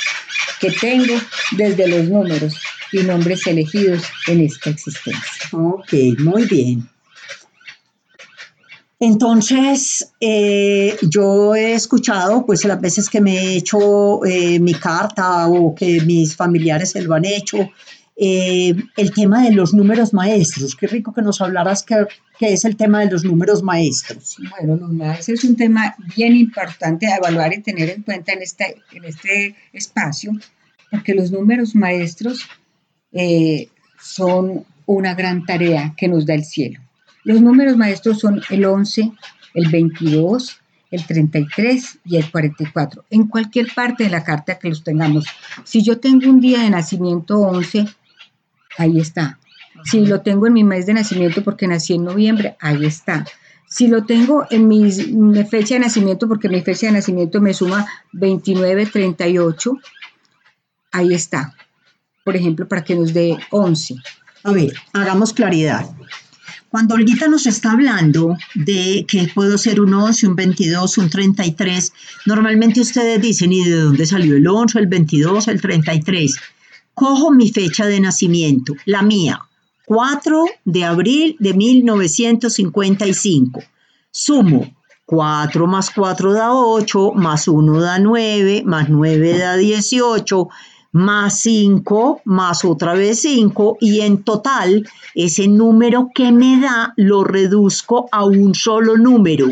que 0.59 0.71
tengo 0.71 1.13
desde 1.57 1.87
los 1.87 2.09
números 2.09 2.59
y 2.91 2.99
nombres 2.99 3.45
elegidos 3.47 4.03
en 4.27 4.41
esta 4.41 4.69
existencia. 4.69 5.49
Ok, 5.51 5.93
muy 6.19 6.45
bien. 6.45 6.89
Entonces, 8.99 10.13
eh, 10.21 10.95
yo 11.01 11.55
he 11.55 11.73
escuchado, 11.73 12.45
pues 12.45 12.63
las 12.63 12.79
veces 12.79 13.09
que 13.09 13.19
me 13.19 13.37
he 13.37 13.57
hecho 13.57 14.23
eh, 14.23 14.59
mi 14.59 14.73
carta 14.73 15.47
o 15.49 15.75
que 15.75 15.99
mis 16.01 16.35
familiares 16.37 16.91
se 16.91 17.01
lo 17.01 17.13
han 17.13 17.25
hecho, 17.25 17.69
eh, 18.15 18.75
el 18.97 19.11
tema 19.13 19.43
de 19.43 19.51
los 19.51 19.73
números 19.73 20.13
maestros. 20.13 20.75
Qué 20.75 20.87
rico 20.87 21.13
que 21.13 21.21
nos 21.21 21.41
hablaras 21.41 21.83
qué, 21.83 22.05
es 22.39 22.65
el 22.65 22.75
tema 22.75 22.99
de 22.99 23.11
los 23.11 23.23
números 23.23 23.63
maestros. 23.63 24.37
Bueno, 24.51 24.75
los 24.75 25.19
ese 25.19 25.33
es 25.33 25.43
un 25.43 25.55
tema 25.55 25.95
bien 26.15 26.35
importante 26.35 27.07
a 27.07 27.17
evaluar 27.17 27.53
y 27.53 27.61
tener 27.61 27.89
en 27.89 28.03
cuenta 28.03 28.33
en 28.33 28.41
este, 28.41 28.75
en 28.91 29.05
este 29.05 29.55
espacio, 29.71 30.31
porque 30.91 31.13
los 31.13 31.31
números 31.31 31.75
maestros 31.75 32.47
son 33.99 34.65
una 34.85 35.13
gran 35.13 35.45
tarea 35.45 35.93
que 35.97 36.07
nos 36.07 36.25
da 36.25 36.33
el 36.33 36.43
cielo. 36.43 36.79
Los 37.23 37.41
números 37.41 37.77
maestros 37.77 38.19
son 38.19 38.41
el 38.49 38.65
11, 38.65 39.11
el 39.53 39.69
22, 39.69 40.59
el 40.91 41.05
33 41.05 41.99
y 42.05 42.17
el 42.17 42.29
44, 42.29 43.05
en 43.09 43.27
cualquier 43.27 43.67
parte 43.73 44.03
de 44.03 44.09
la 44.09 44.23
carta 44.23 44.59
que 44.59 44.69
los 44.69 44.83
tengamos. 44.83 45.25
Si 45.63 45.81
yo 45.81 45.99
tengo 45.99 46.29
un 46.29 46.41
día 46.41 46.61
de 46.61 46.69
nacimiento 46.69 47.39
11, 47.39 47.87
ahí 48.77 48.99
está. 48.99 49.39
Si 49.85 50.05
lo 50.05 50.21
tengo 50.21 50.47
en 50.47 50.53
mi 50.53 50.63
mes 50.63 50.85
de 50.85 50.93
nacimiento 50.93 51.43
porque 51.43 51.67
nací 51.67 51.93
en 51.93 52.03
noviembre, 52.03 52.55
ahí 52.59 52.85
está. 52.85 53.25
Si 53.67 53.87
lo 53.87 54.05
tengo 54.05 54.45
en 54.51 54.67
mi, 54.67 54.91
fecha 55.49 55.73
de 55.73 55.79
nacimiento 55.79 56.27
porque 56.27 56.47
mi 56.47 56.61
fecha 56.61 56.87
de 56.87 56.93
nacimiento 56.93 57.41
me 57.41 57.53
suma 57.53 57.87
29, 58.13 58.85
38, 58.85 59.71
ahí 60.91 61.13
está. 61.13 61.55
Por 62.23 62.35
ejemplo, 62.35 62.67
para 62.67 62.83
que 62.83 62.95
nos 62.95 63.13
dé 63.13 63.35
11. 63.49 63.95
A 64.43 64.51
ver, 64.51 64.73
hagamos 64.93 65.33
claridad. 65.33 65.89
Cuando 66.69 66.95
Olguita 66.95 67.27
nos 67.27 67.45
está 67.45 67.71
hablando 67.71 68.35
de 68.55 69.05
que 69.07 69.27
puedo 69.33 69.57
ser 69.57 69.79
un 69.79 69.93
11, 69.93 70.27
un 70.27 70.35
22, 70.35 70.97
un 70.97 71.09
33, 71.09 71.93
normalmente 72.25 72.81
ustedes 72.81 73.21
dicen, 73.21 73.51
¿y 73.51 73.63
de 73.63 73.75
dónde 73.75 74.05
salió 74.05 74.35
el 74.35 74.47
11, 74.47 74.79
el 74.79 74.87
22, 74.87 75.47
el 75.47 75.61
33? 75.61 76.35
Cojo 76.93 77.31
mi 77.31 77.51
fecha 77.51 77.87
de 77.87 77.99
nacimiento, 77.99 78.75
la 78.85 79.01
mía, 79.01 79.41
4 79.85 80.45
de 80.65 80.85
abril 80.85 81.35
de 81.39 81.53
1955. 81.53 83.61
Sumo 84.11 84.71
4 85.05 85.67
más 85.67 85.91
4 85.91 86.33
da 86.33 86.53
8, 86.53 87.11
más 87.13 87.47
1 87.47 87.81
da 87.81 87.99
9, 87.99 88.63
más 88.65 88.89
9 88.89 89.37
da 89.37 89.55
18, 89.57 90.49
más 90.93 91.39
5, 91.39 92.21
más 92.25 92.63
otra 92.63 92.93
vez 92.93 93.21
5 93.21 93.77
y 93.81 94.01
en 94.01 94.23
total 94.23 94.87
ese 95.15 95.47
número 95.47 96.09
que 96.13 96.31
me 96.31 96.61
da 96.61 96.93
lo 96.95 97.23
reduzco 97.23 98.07
a 98.11 98.25
un 98.25 98.55
solo 98.55 98.97
número. 98.97 99.47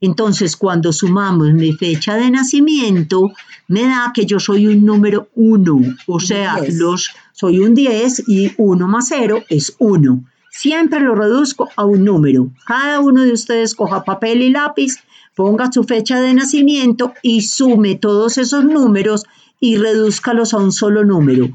Entonces 0.00 0.56
cuando 0.56 0.92
sumamos 0.92 1.52
mi 1.52 1.72
fecha 1.72 2.16
de 2.16 2.30
nacimiento 2.30 3.30
me 3.70 3.84
da 3.84 4.10
que 4.12 4.26
yo 4.26 4.40
soy 4.40 4.66
un 4.66 4.84
número 4.84 5.28
1, 5.36 5.80
o 6.08 6.18
sea, 6.18 6.58
los, 6.72 7.10
soy 7.30 7.60
un 7.60 7.76
10 7.76 8.24
y 8.26 8.52
1 8.56 8.88
más 8.88 9.06
0 9.10 9.44
es 9.48 9.76
1. 9.78 10.24
Siempre 10.50 10.98
lo 10.98 11.14
reduzco 11.14 11.68
a 11.76 11.84
un 11.84 12.04
número. 12.04 12.50
Cada 12.66 12.98
uno 12.98 13.22
de 13.22 13.32
ustedes 13.32 13.76
coja 13.76 14.02
papel 14.02 14.42
y 14.42 14.50
lápiz, 14.50 14.96
ponga 15.36 15.70
su 15.70 15.84
fecha 15.84 16.20
de 16.20 16.34
nacimiento 16.34 17.14
y 17.22 17.42
sume 17.42 17.94
todos 17.94 18.38
esos 18.38 18.64
números 18.64 19.22
y 19.60 19.76
redúzcalos 19.76 20.52
a 20.52 20.56
un 20.56 20.72
solo 20.72 21.04
número. 21.04 21.48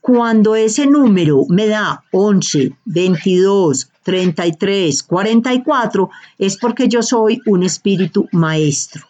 Cuando 0.00 0.54
ese 0.54 0.86
número 0.86 1.44
me 1.48 1.66
da 1.66 2.04
11, 2.12 2.72
22, 2.84 3.90
33, 4.04 5.02
44, 5.02 6.10
es 6.38 6.56
porque 6.56 6.86
yo 6.86 7.02
soy 7.02 7.40
un 7.46 7.64
espíritu 7.64 8.28
maestro. 8.30 9.02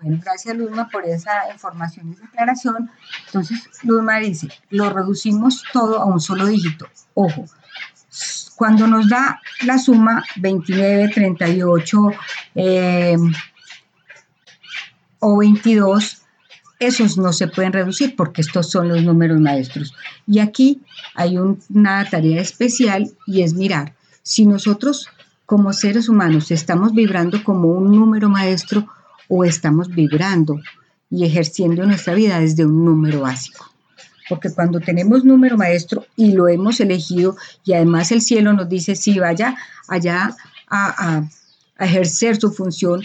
Bueno, 0.00 0.18
gracias 0.22 0.56
Luzma 0.56 0.88
por 0.88 1.04
esa 1.04 1.52
información 1.52 2.08
y 2.08 2.12
esa 2.12 2.26
aclaración. 2.26 2.90
Entonces, 3.26 3.68
Luzma 3.82 4.18
dice, 4.18 4.48
lo 4.70 4.90
reducimos 4.90 5.62
todo 5.72 6.00
a 6.00 6.04
un 6.04 6.20
solo 6.20 6.46
dígito. 6.46 6.88
Ojo, 7.14 7.44
cuando 8.56 8.86
nos 8.86 9.08
da 9.08 9.40
la 9.64 9.78
suma 9.78 10.24
29, 10.36 11.10
38 11.14 12.10
eh, 12.54 13.16
o 15.18 15.38
22, 15.38 16.22
esos 16.78 17.18
no 17.18 17.32
se 17.32 17.48
pueden 17.48 17.72
reducir 17.72 18.16
porque 18.16 18.40
estos 18.40 18.70
son 18.70 18.88
los 18.88 19.02
números 19.02 19.38
maestros. 19.38 19.94
Y 20.26 20.38
aquí 20.38 20.82
hay 21.14 21.36
una 21.36 22.08
tarea 22.08 22.40
especial 22.40 23.10
y 23.26 23.42
es 23.42 23.54
mirar 23.54 23.94
si 24.22 24.46
nosotros 24.46 25.08
como 25.46 25.72
seres 25.72 26.08
humanos 26.08 26.50
estamos 26.50 26.92
vibrando 26.92 27.42
como 27.42 27.68
un 27.68 27.90
número 27.90 28.28
maestro 28.28 28.86
o 29.30 29.44
estamos 29.44 29.88
vibrando 29.88 30.60
y 31.08 31.24
ejerciendo 31.24 31.86
nuestra 31.86 32.14
vida 32.14 32.40
desde 32.40 32.66
un 32.66 32.84
número 32.84 33.20
básico. 33.20 33.64
Porque 34.28 34.50
cuando 34.50 34.80
tenemos 34.80 35.24
número 35.24 35.56
maestro 35.56 36.04
y 36.16 36.32
lo 36.32 36.48
hemos 36.48 36.80
elegido 36.80 37.36
y 37.64 37.72
además 37.72 38.12
el 38.12 38.20
cielo 38.20 38.52
nos 38.52 38.68
dice 38.68 38.94
si 38.94 39.18
vaya 39.18 39.56
allá 39.88 40.36
a, 40.68 41.24
a 41.78 41.84
ejercer 41.84 42.36
su 42.36 42.52
función, 42.52 43.02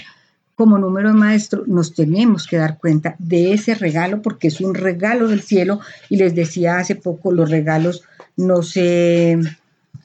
como 0.56 0.78
número 0.78 1.14
maestro 1.14 1.64
nos 1.68 1.94
tenemos 1.94 2.48
que 2.48 2.58
dar 2.58 2.78
cuenta 2.78 3.16
de 3.20 3.54
ese 3.54 3.76
regalo 3.76 4.22
porque 4.22 4.48
es 4.48 4.62
un 4.62 4.74
regalo 4.74 5.28
del 5.28 5.42
cielo 5.42 5.80
y 6.10 6.18
les 6.18 6.34
decía 6.34 6.78
hace 6.78 6.96
poco 6.96 7.32
los 7.32 7.50
regalos 7.50 8.04
no 8.38 8.64
se, 8.64 9.38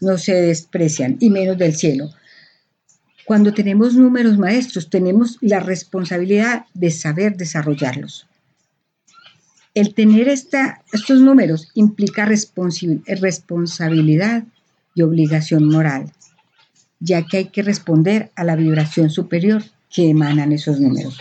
no 0.00 0.18
se 0.18 0.34
desprecian 0.34 1.16
y 1.20 1.30
menos 1.30 1.58
del 1.58 1.74
cielo. 1.74 2.10
Cuando 3.30 3.54
tenemos 3.54 3.94
números 3.94 4.38
maestros 4.38 4.90
tenemos 4.90 5.38
la 5.40 5.60
responsabilidad 5.60 6.66
de 6.74 6.90
saber 6.90 7.36
desarrollarlos. 7.36 8.26
El 9.72 9.94
tener 9.94 10.26
estos 10.26 11.20
números 11.20 11.68
implica 11.74 12.24
responsabilidad 12.24 14.42
y 14.96 15.02
obligación 15.02 15.68
moral, 15.68 16.12
ya 16.98 17.24
que 17.24 17.36
hay 17.36 17.44
que 17.50 17.62
responder 17.62 18.32
a 18.34 18.42
la 18.42 18.56
vibración 18.56 19.10
superior 19.10 19.62
que 19.94 20.10
emanan 20.10 20.50
esos 20.50 20.80
números. 20.80 21.20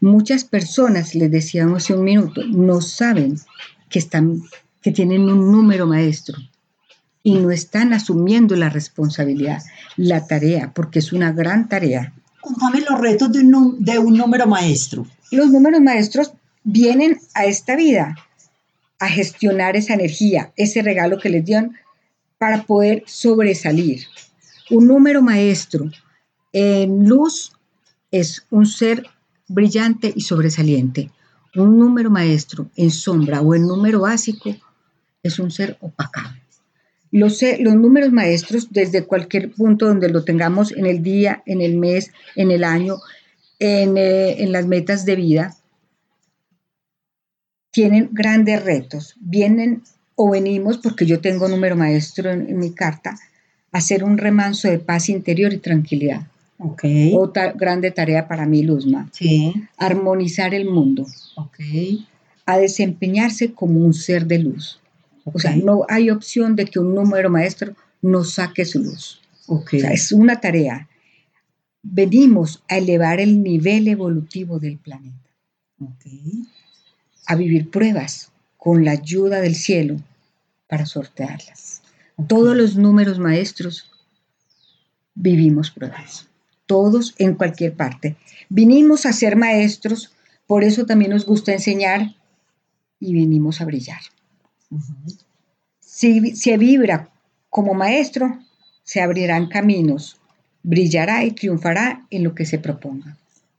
Muchas 0.00 0.44
personas, 0.44 1.16
les 1.16 1.32
decíamos 1.32 1.82
hace 1.82 1.94
un 1.94 2.04
minuto, 2.04 2.46
no 2.46 2.80
saben 2.80 3.40
que 3.88 4.92
tienen 4.92 5.22
un 5.22 5.50
número 5.50 5.84
maestro 5.84 6.38
y 7.22 7.38
no 7.38 7.50
están 7.50 7.92
asumiendo 7.92 8.56
la 8.56 8.68
responsabilidad, 8.68 9.62
la 9.96 10.26
tarea, 10.26 10.72
porque 10.74 10.98
es 10.98 11.12
una 11.12 11.32
gran 11.32 11.68
tarea. 11.68 12.12
Contame 12.40 12.80
los 12.80 12.98
retos 13.00 13.30
de 13.32 13.40
un, 13.40 13.84
de 13.84 13.98
un 13.98 14.16
número 14.16 14.46
maestro. 14.46 15.06
Los 15.30 15.50
números 15.50 15.80
maestros 15.80 16.32
vienen 16.64 17.18
a 17.34 17.44
esta 17.44 17.76
vida 17.76 18.16
a 18.98 19.08
gestionar 19.08 19.76
esa 19.76 19.94
energía, 19.94 20.52
ese 20.56 20.82
regalo 20.82 21.18
que 21.18 21.28
les 21.28 21.44
dieron 21.44 21.76
para 22.38 22.64
poder 22.64 23.04
sobresalir. 23.06 24.06
Un 24.70 24.88
número 24.88 25.22
maestro 25.22 25.90
en 26.52 27.08
luz 27.08 27.52
es 28.10 28.44
un 28.50 28.66
ser 28.66 29.06
brillante 29.48 30.12
y 30.14 30.22
sobresaliente. 30.22 31.10
Un 31.54 31.78
número 31.78 32.10
maestro 32.10 32.70
en 32.76 32.90
sombra 32.90 33.40
o 33.40 33.54
en 33.54 33.66
número 33.66 34.00
básico 34.00 34.54
es 35.22 35.38
un 35.38 35.50
ser 35.50 35.76
opacado. 35.80 36.41
Los, 37.12 37.40
los 37.60 37.74
números 37.74 38.10
maestros, 38.10 38.72
desde 38.72 39.04
cualquier 39.04 39.52
punto 39.52 39.86
donde 39.86 40.08
lo 40.08 40.24
tengamos 40.24 40.72
en 40.72 40.86
el 40.86 41.02
día, 41.02 41.42
en 41.46 41.60
el 41.60 41.76
mes, 41.76 42.10
en 42.34 42.50
el 42.50 42.64
año, 42.64 42.96
en, 43.58 43.96
eh, 43.96 44.42
en 44.42 44.50
las 44.50 44.66
metas 44.66 45.04
de 45.04 45.14
vida, 45.14 45.56
tienen 47.70 48.10
grandes 48.12 48.64
retos. 48.64 49.14
Vienen 49.20 49.82
o 50.14 50.30
venimos, 50.30 50.78
porque 50.78 51.06
yo 51.06 51.20
tengo 51.20 51.48
número 51.48 51.74
maestro 51.74 52.30
en, 52.30 52.58
mi 52.58 52.70
carta, 52.70 53.18
a 53.72 53.78
hacer 53.78 54.04
un 54.04 54.18
remanso 54.18 54.68
de 54.68 54.78
paz 54.78 55.08
interior 55.08 55.52
y 55.52 55.58
tranquilidad. 55.58 56.26
Okay. 56.58 57.12
Otra 57.16 57.52
grande 57.52 57.90
tarea 57.90 58.28
para 58.28 58.46
mí, 58.46 58.62
Luzma. 58.62 59.08
Sí. 59.12 59.52
Armonizar 59.76 60.54
el 60.54 60.66
mundo. 60.66 61.06
Okay. 61.34 62.06
A 62.46 62.58
desempeñarse 62.58 63.52
como 63.52 63.80
un 63.80 63.94
ser 63.94 64.26
de 64.26 64.38
luz. 64.38 64.78
O 65.24 65.38
sea, 65.38 65.54
no 65.56 65.84
hay 65.88 66.10
opción 66.10 66.56
de 66.56 66.64
que 66.66 66.78
un 66.78 66.94
número 66.94 67.30
maestro 67.30 67.74
no 68.00 68.24
saque 68.24 68.64
su 68.64 68.80
luz. 68.80 69.20
Okay. 69.46 69.80
O 69.80 69.82
sea, 69.82 69.92
es 69.92 70.12
una 70.12 70.40
tarea. 70.40 70.88
Venimos 71.82 72.62
a 72.68 72.78
elevar 72.78 73.20
el 73.20 73.42
nivel 73.42 73.88
evolutivo 73.88 74.58
del 74.58 74.78
planeta. 74.78 75.16
Okay. 75.80 76.44
A 77.26 77.34
vivir 77.36 77.70
pruebas 77.70 78.32
con 78.56 78.84
la 78.84 78.92
ayuda 78.92 79.40
del 79.40 79.54
cielo 79.54 79.96
para 80.68 80.86
sortearlas. 80.86 81.82
Todos 82.28 82.56
los 82.56 82.76
números 82.76 83.18
maestros 83.18 83.90
vivimos 85.14 85.70
pruebas. 85.70 86.28
Todos 86.66 87.14
en 87.18 87.34
cualquier 87.34 87.74
parte. 87.74 88.16
Vinimos 88.48 89.06
a 89.06 89.12
ser 89.12 89.36
maestros, 89.36 90.12
por 90.46 90.64
eso 90.64 90.86
también 90.86 91.10
nos 91.10 91.26
gusta 91.26 91.52
enseñar 91.52 92.14
y 93.00 93.12
vinimos 93.14 93.60
a 93.60 93.64
brillar. 93.64 94.00
Si 95.80 96.34
se 96.36 96.56
vibra 96.56 97.10
como 97.50 97.74
maestro, 97.74 98.38
se 98.82 99.00
abrirán 99.00 99.48
caminos, 99.48 100.16
brillará 100.62 101.24
y 101.24 101.32
triunfará 101.32 102.06
en 102.10 102.24
lo 102.24 102.34
que 102.34 102.46
se 102.46 102.58
proponga. 102.58 103.16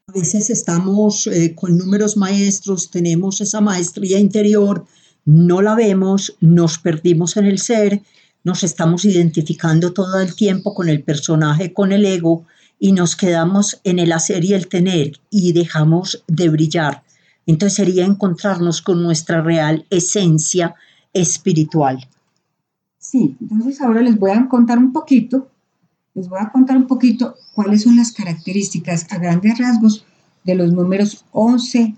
A 0.07 0.11
veces 0.11 0.49
estamos 0.49 1.27
eh, 1.27 1.55
con 1.55 1.77
números 1.77 2.17
maestros, 2.17 2.91
tenemos 2.91 3.39
esa 3.39 3.61
maestría 3.61 4.19
interior, 4.19 4.85
no 5.25 5.61
la 5.61 5.75
vemos, 5.75 6.35
nos 6.41 6.77
perdimos 6.77 7.37
en 7.37 7.45
el 7.45 7.59
ser, 7.59 8.01
nos 8.43 8.63
estamos 8.63 9.05
identificando 9.05 9.93
todo 9.93 10.19
el 10.19 10.35
tiempo 10.35 10.73
con 10.73 10.89
el 10.89 11.03
personaje, 11.03 11.71
con 11.71 11.93
el 11.93 12.05
ego, 12.05 12.45
y 12.79 12.91
nos 12.91 13.15
quedamos 13.15 13.79
en 13.85 13.99
el 13.99 14.11
hacer 14.11 14.43
y 14.43 14.53
el 14.53 14.67
tener 14.67 15.13
y 15.29 15.53
dejamos 15.53 16.23
de 16.27 16.49
brillar. 16.49 17.03
Entonces 17.45 17.77
sería 17.77 18.03
encontrarnos 18.03 18.81
con 18.81 19.01
nuestra 19.01 19.41
real 19.41 19.85
esencia 19.89 20.75
espiritual. 21.13 22.07
Sí, 22.97 23.35
entonces 23.41 23.81
ahora 23.81 24.01
les 24.01 24.17
voy 24.17 24.31
a 24.31 24.47
contar 24.47 24.77
un 24.77 24.93
poquito, 24.93 25.49
les 26.13 26.29
voy 26.29 26.39
a 26.41 26.49
contar 26.51 26.77
un 26.77 26.87
poquito 26.87 27.35
cuáles 27.53 27.83
son 27.83 27.95
las 27.97 28.11
características 28.11 29.07
a 29.11 29.17
grandes 29.17 29.57
rasgos 29.57 30.05
de 30.43 30.55
los 30.55 30.71
números 30.71 31.25
11, 31.31 31.95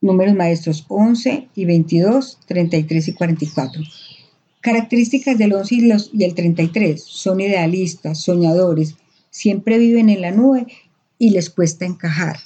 números 0.00 0.34
maestros 0.34 0.84
11 0.88 1.48
y 1.54 1.64
22, 1.64 2.38
33 2.46 3.08
y 3.08 3.12
44. 3.14 3.82
Características 4.60 5.38
del 5.38 5.54
11 5.54 5.74
y, 5.74 5.80
los, 5.82 6.10
y 6.12 6.24
el 6.24 6.34
33 6.34 7.02
son 7.02 7.40
idealistas, 7.40 8.18
soñadores, 8.20 8.96
siempre 9.30 9.78
viven 9.78 10.10
en 10.10 10.20
la 10.20 10.30
nube 10.30 10.66
y 11.18 11.30
les 11.30 11.48
cuesta 11.48 11.86
encajar. 11.86 12.38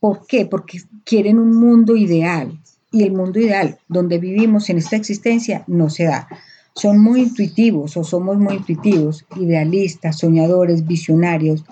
¿Por 0.00 0.26
qué? 0.26 0.46
Porque 0.46 0.80
quieren 1.04 1.38
un 1.38 1.54
mundo 1.56 1.96
ideal 1.96 2.61
y 2.92 3.02
el 3.02 3.12
mundo 3.12 3.40
ideal 3.40 3.78
donde 3.88 4.18
vivimos 4.18 4.70
en 4.70 4.78
esta 4.78 4.96
existencia 4.96 5.64
no 5.66 5.90
se 5.90 6.04
da. 6.04 6.28
Son 6.74 7.02
muy 7.02 7.22
intuitivos 7.22 7.96
o 7.96 8.04
somos 8.04 8.38
muy 8.38 8.54
intuitivos, 8.54 9.24
idealistas, 9.36 10.18
soñadores, 10.18 10.86
visionarios. 10.86 11.64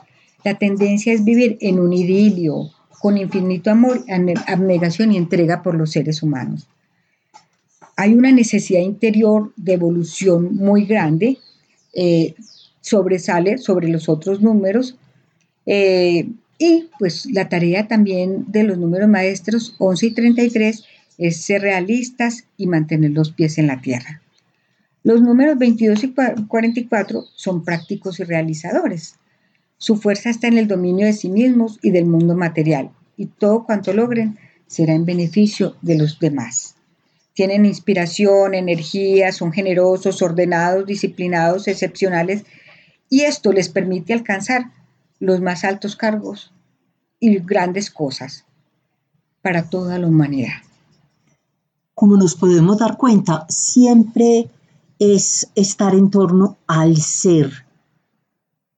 La 0.44 0.58
tendencia 0.58 1.12
es 1.12 1.24
vivir 1.24 1.58
en 1.60 1.78
un 1.78 1.92
idilio, 1.92 2.70
con 3.00 3.16
infinito 3.16 3.70
amor, 3.70 4.02
abnegación 4.46 5.12
y 5.12 5.16
entrega 5.16 5.62
por 5.62 5.74
los 5.74 5.92
seres 5.92 6.22
humanos. 6.22 6.66
Hay 7.96 8.14
una 8.14 8.32
necesidad 8.32 8.80
interior 8.80 9.52
de 9.56 9.74
evolución 9.74 10.54
muy 10.56 10.84
grande, 10.86 11.38
eh, 11.94 12.34
sobresale 12.80 13.58
sobre 13.58 13.88
los 13.88 14.08
otros 14.08 14.40
números, 14.40 14.96
eh, 15.66 16.28
y 16.58 16.88
pues 16.98 17.26
la 17.26 17.48
tarea 17.48 17.88
también 17.88 18.44
de 18.48 18.64
los 18.64 18.76
números 18.76 19.08
maestros 19.08 19.74
11 19.78 20.06
y 20.06 20.10
33 20.10 20.84
es 21.20 21.42
ser 21.42 21.60
realistas 21.60 22.44
y 22.56 22.66
mantener 22.66 23.10
los 23.10 23.30
pies 23.30 23.58
en 23.58 23.66
la 23.66 23.82
tierra. 23.82 24.22
Los 25.02 25.20
números 25.20 25.58
22 25.58 26.02
y 26.04 26.14
44 26.48 27.24
son 27.36 27.62
prácticos 27.62 28.20
y 28.20 28.24
realizadores. 28.24 29.16
Su 29.76 29.96
fuerza 29.96 30.30
está 30.30 30.48
en 30.48 30.56
el 30.56 30.66
dominio 30.66 31.04
de 31.04 31.12
sí 31.12 31.28
mismos 31.28 31.78
y 31.82 31.90
del 31.90 32.06
mundo 32.06 32.34
material, 32.34 32.90
y 33.18 33.26
todo 33.26 33.64
cuanto 33.64 33.92
logren 33.92 34.38
será 34.66 34.94
en 34.94 35.04
beneficio 35.04 35.76
de 35.82 35.98
los 35.98 36.18
demás. 36.20 36.76
Tienen 37.34 37.66
inspiración, 37.66 38.54
energía, 38.54 39.30
son 39.32 39.52
generosos, 39.52 40.22
ordenados, 40.22 40.86
disciplinados, 40.86 41.68
excepcionales, 41.68 42.44
y 43.10 43.22
esto 43.22 43.52
les 43.52 43.68
permite 43.68 44.14
alcanzar 44.14 44.70
los 45.18 45.42
más 45.42 45.64
altos 45.64 45.96
cargos 45.96 46.54
y 47.18 47.38
grandes 47.40 47.90
cosas 47.90 48.46
para 49.42 49.68
toda 49.68 49.98
la 49.98 50.06
humanidad. 50.06 50.62
Como 52.00 52.16
nos 52.16 52.34
podemos 52.34 52.78
dar 52.78 52.96
cuenta, 52.96 53.44
siempre 53.50 54.48
es 54.98 55.50
estar 55.54 55.94
en 55.94 56.10
torno 56.10 56.56
al 56.66 56.96
ser, 56.96 57.66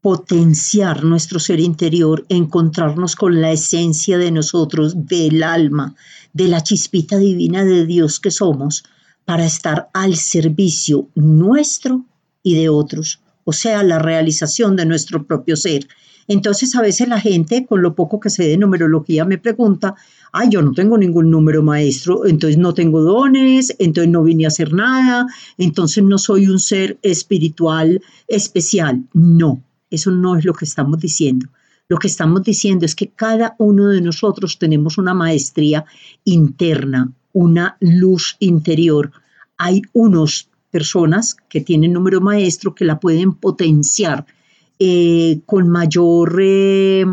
potenciar 0.01 1.05
nuestro 1.05 1.39
ser 1.39 1.61
interior, 1.61 2.27
encontrarnos 2.29 3.15
con 3.15 3.41
la 3.41 3.53
esencia 3.53 4.19
de 4.19 4.33
nosotros, 4.33 5.07
del 5.07 5.45
alma, 5.45 5.95
de 6.33 6.49
la 6.49 6.65
chispita 6.65 7.17
divina 7.17 7.65
de 7.65 7.87
Dios 7.87 8.19
que 8.19 8.33
somos, 8.33 8.83
para 9.25 9.47
estar 9.47 9.89
al 9.95 10.17
servicio 10.17 11.09
nuestro 11.15 12.05
y 12.43 12.57
de 12.57 12.71
otros, 12.71 13.21
o 13.45 13.53
sea, 13.53 13.85
la 13.85 14.01
realización 14.01 14.75
de 14.75 14.87
nuestro 14.87 15.29
propio 15.29 15.55
ser. 15.55 15.87
Entonces 16.27 16.75
a 16.75 16.83
veces 16.83 17.07
la 17.07 17.21
gente, 17.21 17.67
con 17.67 17.83
lo 17.83 17.95
poco 17.95 18.19
que 18.19 18.31
sé 18.31 18.49
de 18.49 18.57
numerología, 18.57 19.25
me 19.25 19.39
pregunta, 19.39 19.95
ay, 20.33 20.49
yo 20.51 20.63
no 20.63 20.73
tengo 20.73 20.97
ningún 20.97 21.31
número 21.31 21.63
maestro, 21.63 22.27
entonces 22.27 22.59
no 22.59 22.73
tengo 22.73 23.03
dones, 23.03 23.75
entonces 23.79 24.11
no 24.11 24.23
vine 24.23 24.47
a 24.47 24.49
hacer 24.49 24.73
nada, 24.73 25.27
entonces 25.59 26.03
no 26.03 26.17
soy 26.17 26.49
un 26.49 26.59
ser 26.59 26.99
espiritual 27.03 28.01
especial. 28.27 29.05
No, 29.13 29.63
eso 29.91 30.11
no 30.11 30.37
es 30.37 30.45
lo 30.45 30.55
que 30.55 30.65
estamos 30.65 30.99
diciendo. 30.99 31.49
Lo 31.89 31.99
que 31.99 32.09
estamos 32.09 32.43
diciendo 32.43 32.87
es 32.87 32.95
que 32.95 33.09
cada 33.09 33.55
uno 33.59 33.89
de 33.89 34.01
nosotros 34.01 34.59
tenemos 34.59 34.97
una 34.97 35.13
maestría 35.13 35.85
interna, 36.25 37.13
una 37.35 37.77
luz 37.81 38.37
interior. 38.39 39.13
Hay 39.59 39.83
unas 39.93 40.49
personas 40.71 41.37
que 41.51 41.61
tienen 41.61 41.93
número 41.93 42.23
maestro 42.23 42.75
que 42.75 42.87
la 42.87 42.99
pueden 42.99 43.35
potenciar 43.35 44.25
eh, 44.79 45.41
con 45.45 45.69
mayor... 45.69 46.39
Eh, 46.41 47.05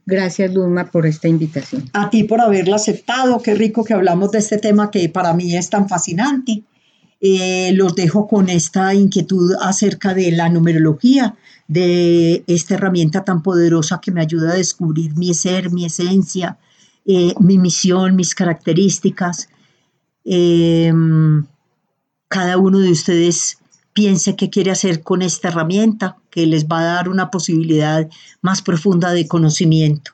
Gracias, 0.06 0.52
Luzma, 0.52 0.90
por 0.90 1.06
esta 1.06 1.28
invitación. 1.28 1.88
A 1.94 2.10
ti 2.10 2.24
por 2.24 2.40
haberla 2.40 2.76
aceptado. 2.76 3.40
Qué 3.40 3.54
rico 3.54 3.84
que 3.84 3.94
hablamos 3.94 4.32
de 4.32 4.38
este 4.38 4.58
tema 4.58 4.90
que 4.90 5.08
para 5.08 5.32
mí 5.32 5.56
es 5.56 5.70
tan 5.70 5.88
fascinante. 5.88 6.62
Eh, 7.20 7.72
los 7.72 7.94
dejo 7.94 8.28
con 8.28 8.50
esta 8.50 8.92
inquietud 8.92 9.54
acerca 9.62 10.12
de 10.12 10.30
la 10.30 10.50
numerología, 10.50 11.36
de 11.68 12.44
esta 12.46 12.74
herramienta 12.74 13.24
tan 13.24 13.42
poderosa 13.42 14.00
que 14.02 14.12
me 14.12 14.20
ayuda 14.20 14.52
a 14.52 14.56
descubrir 14.56 15.16
mi 15.16 15.32
ser, 15.32 15.70
mi 15.70 15.86
esencia, 15.86 16.58
eh, 17.06 17.32
mi 17.40 17.56
misión, 17.56 18.14
mis 18.14 18.34
características. 18.34 19.48
Em, 20.26 21.46
cada 22.28 22.58
uno 22.58 22.80
de 22.80 22.90
ustedes 22.90 23.58
piense 23.94 24.36
qué 24.36 24.50
quiere 24.50 24.72
hacer 24.72 25.02
con 25.02 25.22
esta 25.22 25.48
herramienta 25.48 26.16
que 26.30 26.46
les 26.46 26.66
va 26.66 26.80
a 26.80 26.94
dar 26.96 27.08
una 27.08 27.30
posibilidad 27.30 28.06
más 28.42 28.60
profunda 28.60 29.12
de 29.12 29.26
conocimiento. 29.26 30.10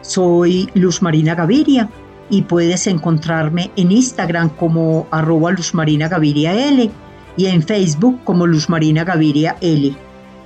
Soy 0.00 0.70
Luz 0.74 1.02
Marina 1.02 1.34
Gaviria 1.34 1.90
y 2.30 2.42
puedes 2.42 2.86
encontrarme 2.86 3.72
en 3.76 3.90
Instagram 3.90 4.50
como 4.50 5.08
arroba 5.10 5.50
Luz 5.50 5.74
Marina 5.74 6.08
Gaviria 6.08 6.54
L 6.68 6.88
y 7.36 7.46
en 7.46 7.62
Facebook 7.62 8.20
como 8.22 8.46
Luz 8.46 8.68
Marina 8.68 9.02
Gaviria 9.02 9.56
L. 9.60 9.94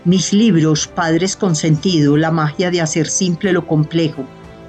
Mis 0.07 0.33
libros 0.33 0.87
Padres 0.87 1.37
con 1.37 1.55
Sentido, 1.55 2.17
La 2.17 2.31
magia 2.31 2.71
de 2.71 2.81
hacer 2.81 3.07
simple 3.07 3.53
lo 3.53 3.67
complejo 3.67 4.25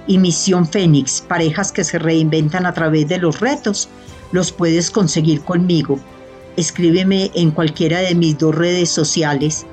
y 0.08 0.18
Misión 0.18 0.68
Fénix, 0.68 1.22
parejas 1.22 1.72
que 1.72 1.86
se 1.86 1.98
reinventan 1.98 2.66
a 2.66 2.74
través 2.74 3.08
de 3.08 3.18
los 3.18 3.40
retos, 3.40 3.88
los 4.32 4.52
puedes 4.52 4.92
conseguir 4.92 5.42
conmigo. 5.42 6.00
Escríbeme 6.58 7.32
en 7.34 7.52
cualquiera 7.52 8.00
de 8.00 8.16
mis 8.16 8.38
dos 8.38 8.56
redes 8.56 8.90
sociales. 8.90 9.66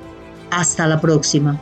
Hasta 0.51 0.87
la 0.87 0.99
próxima. 0.99 1.59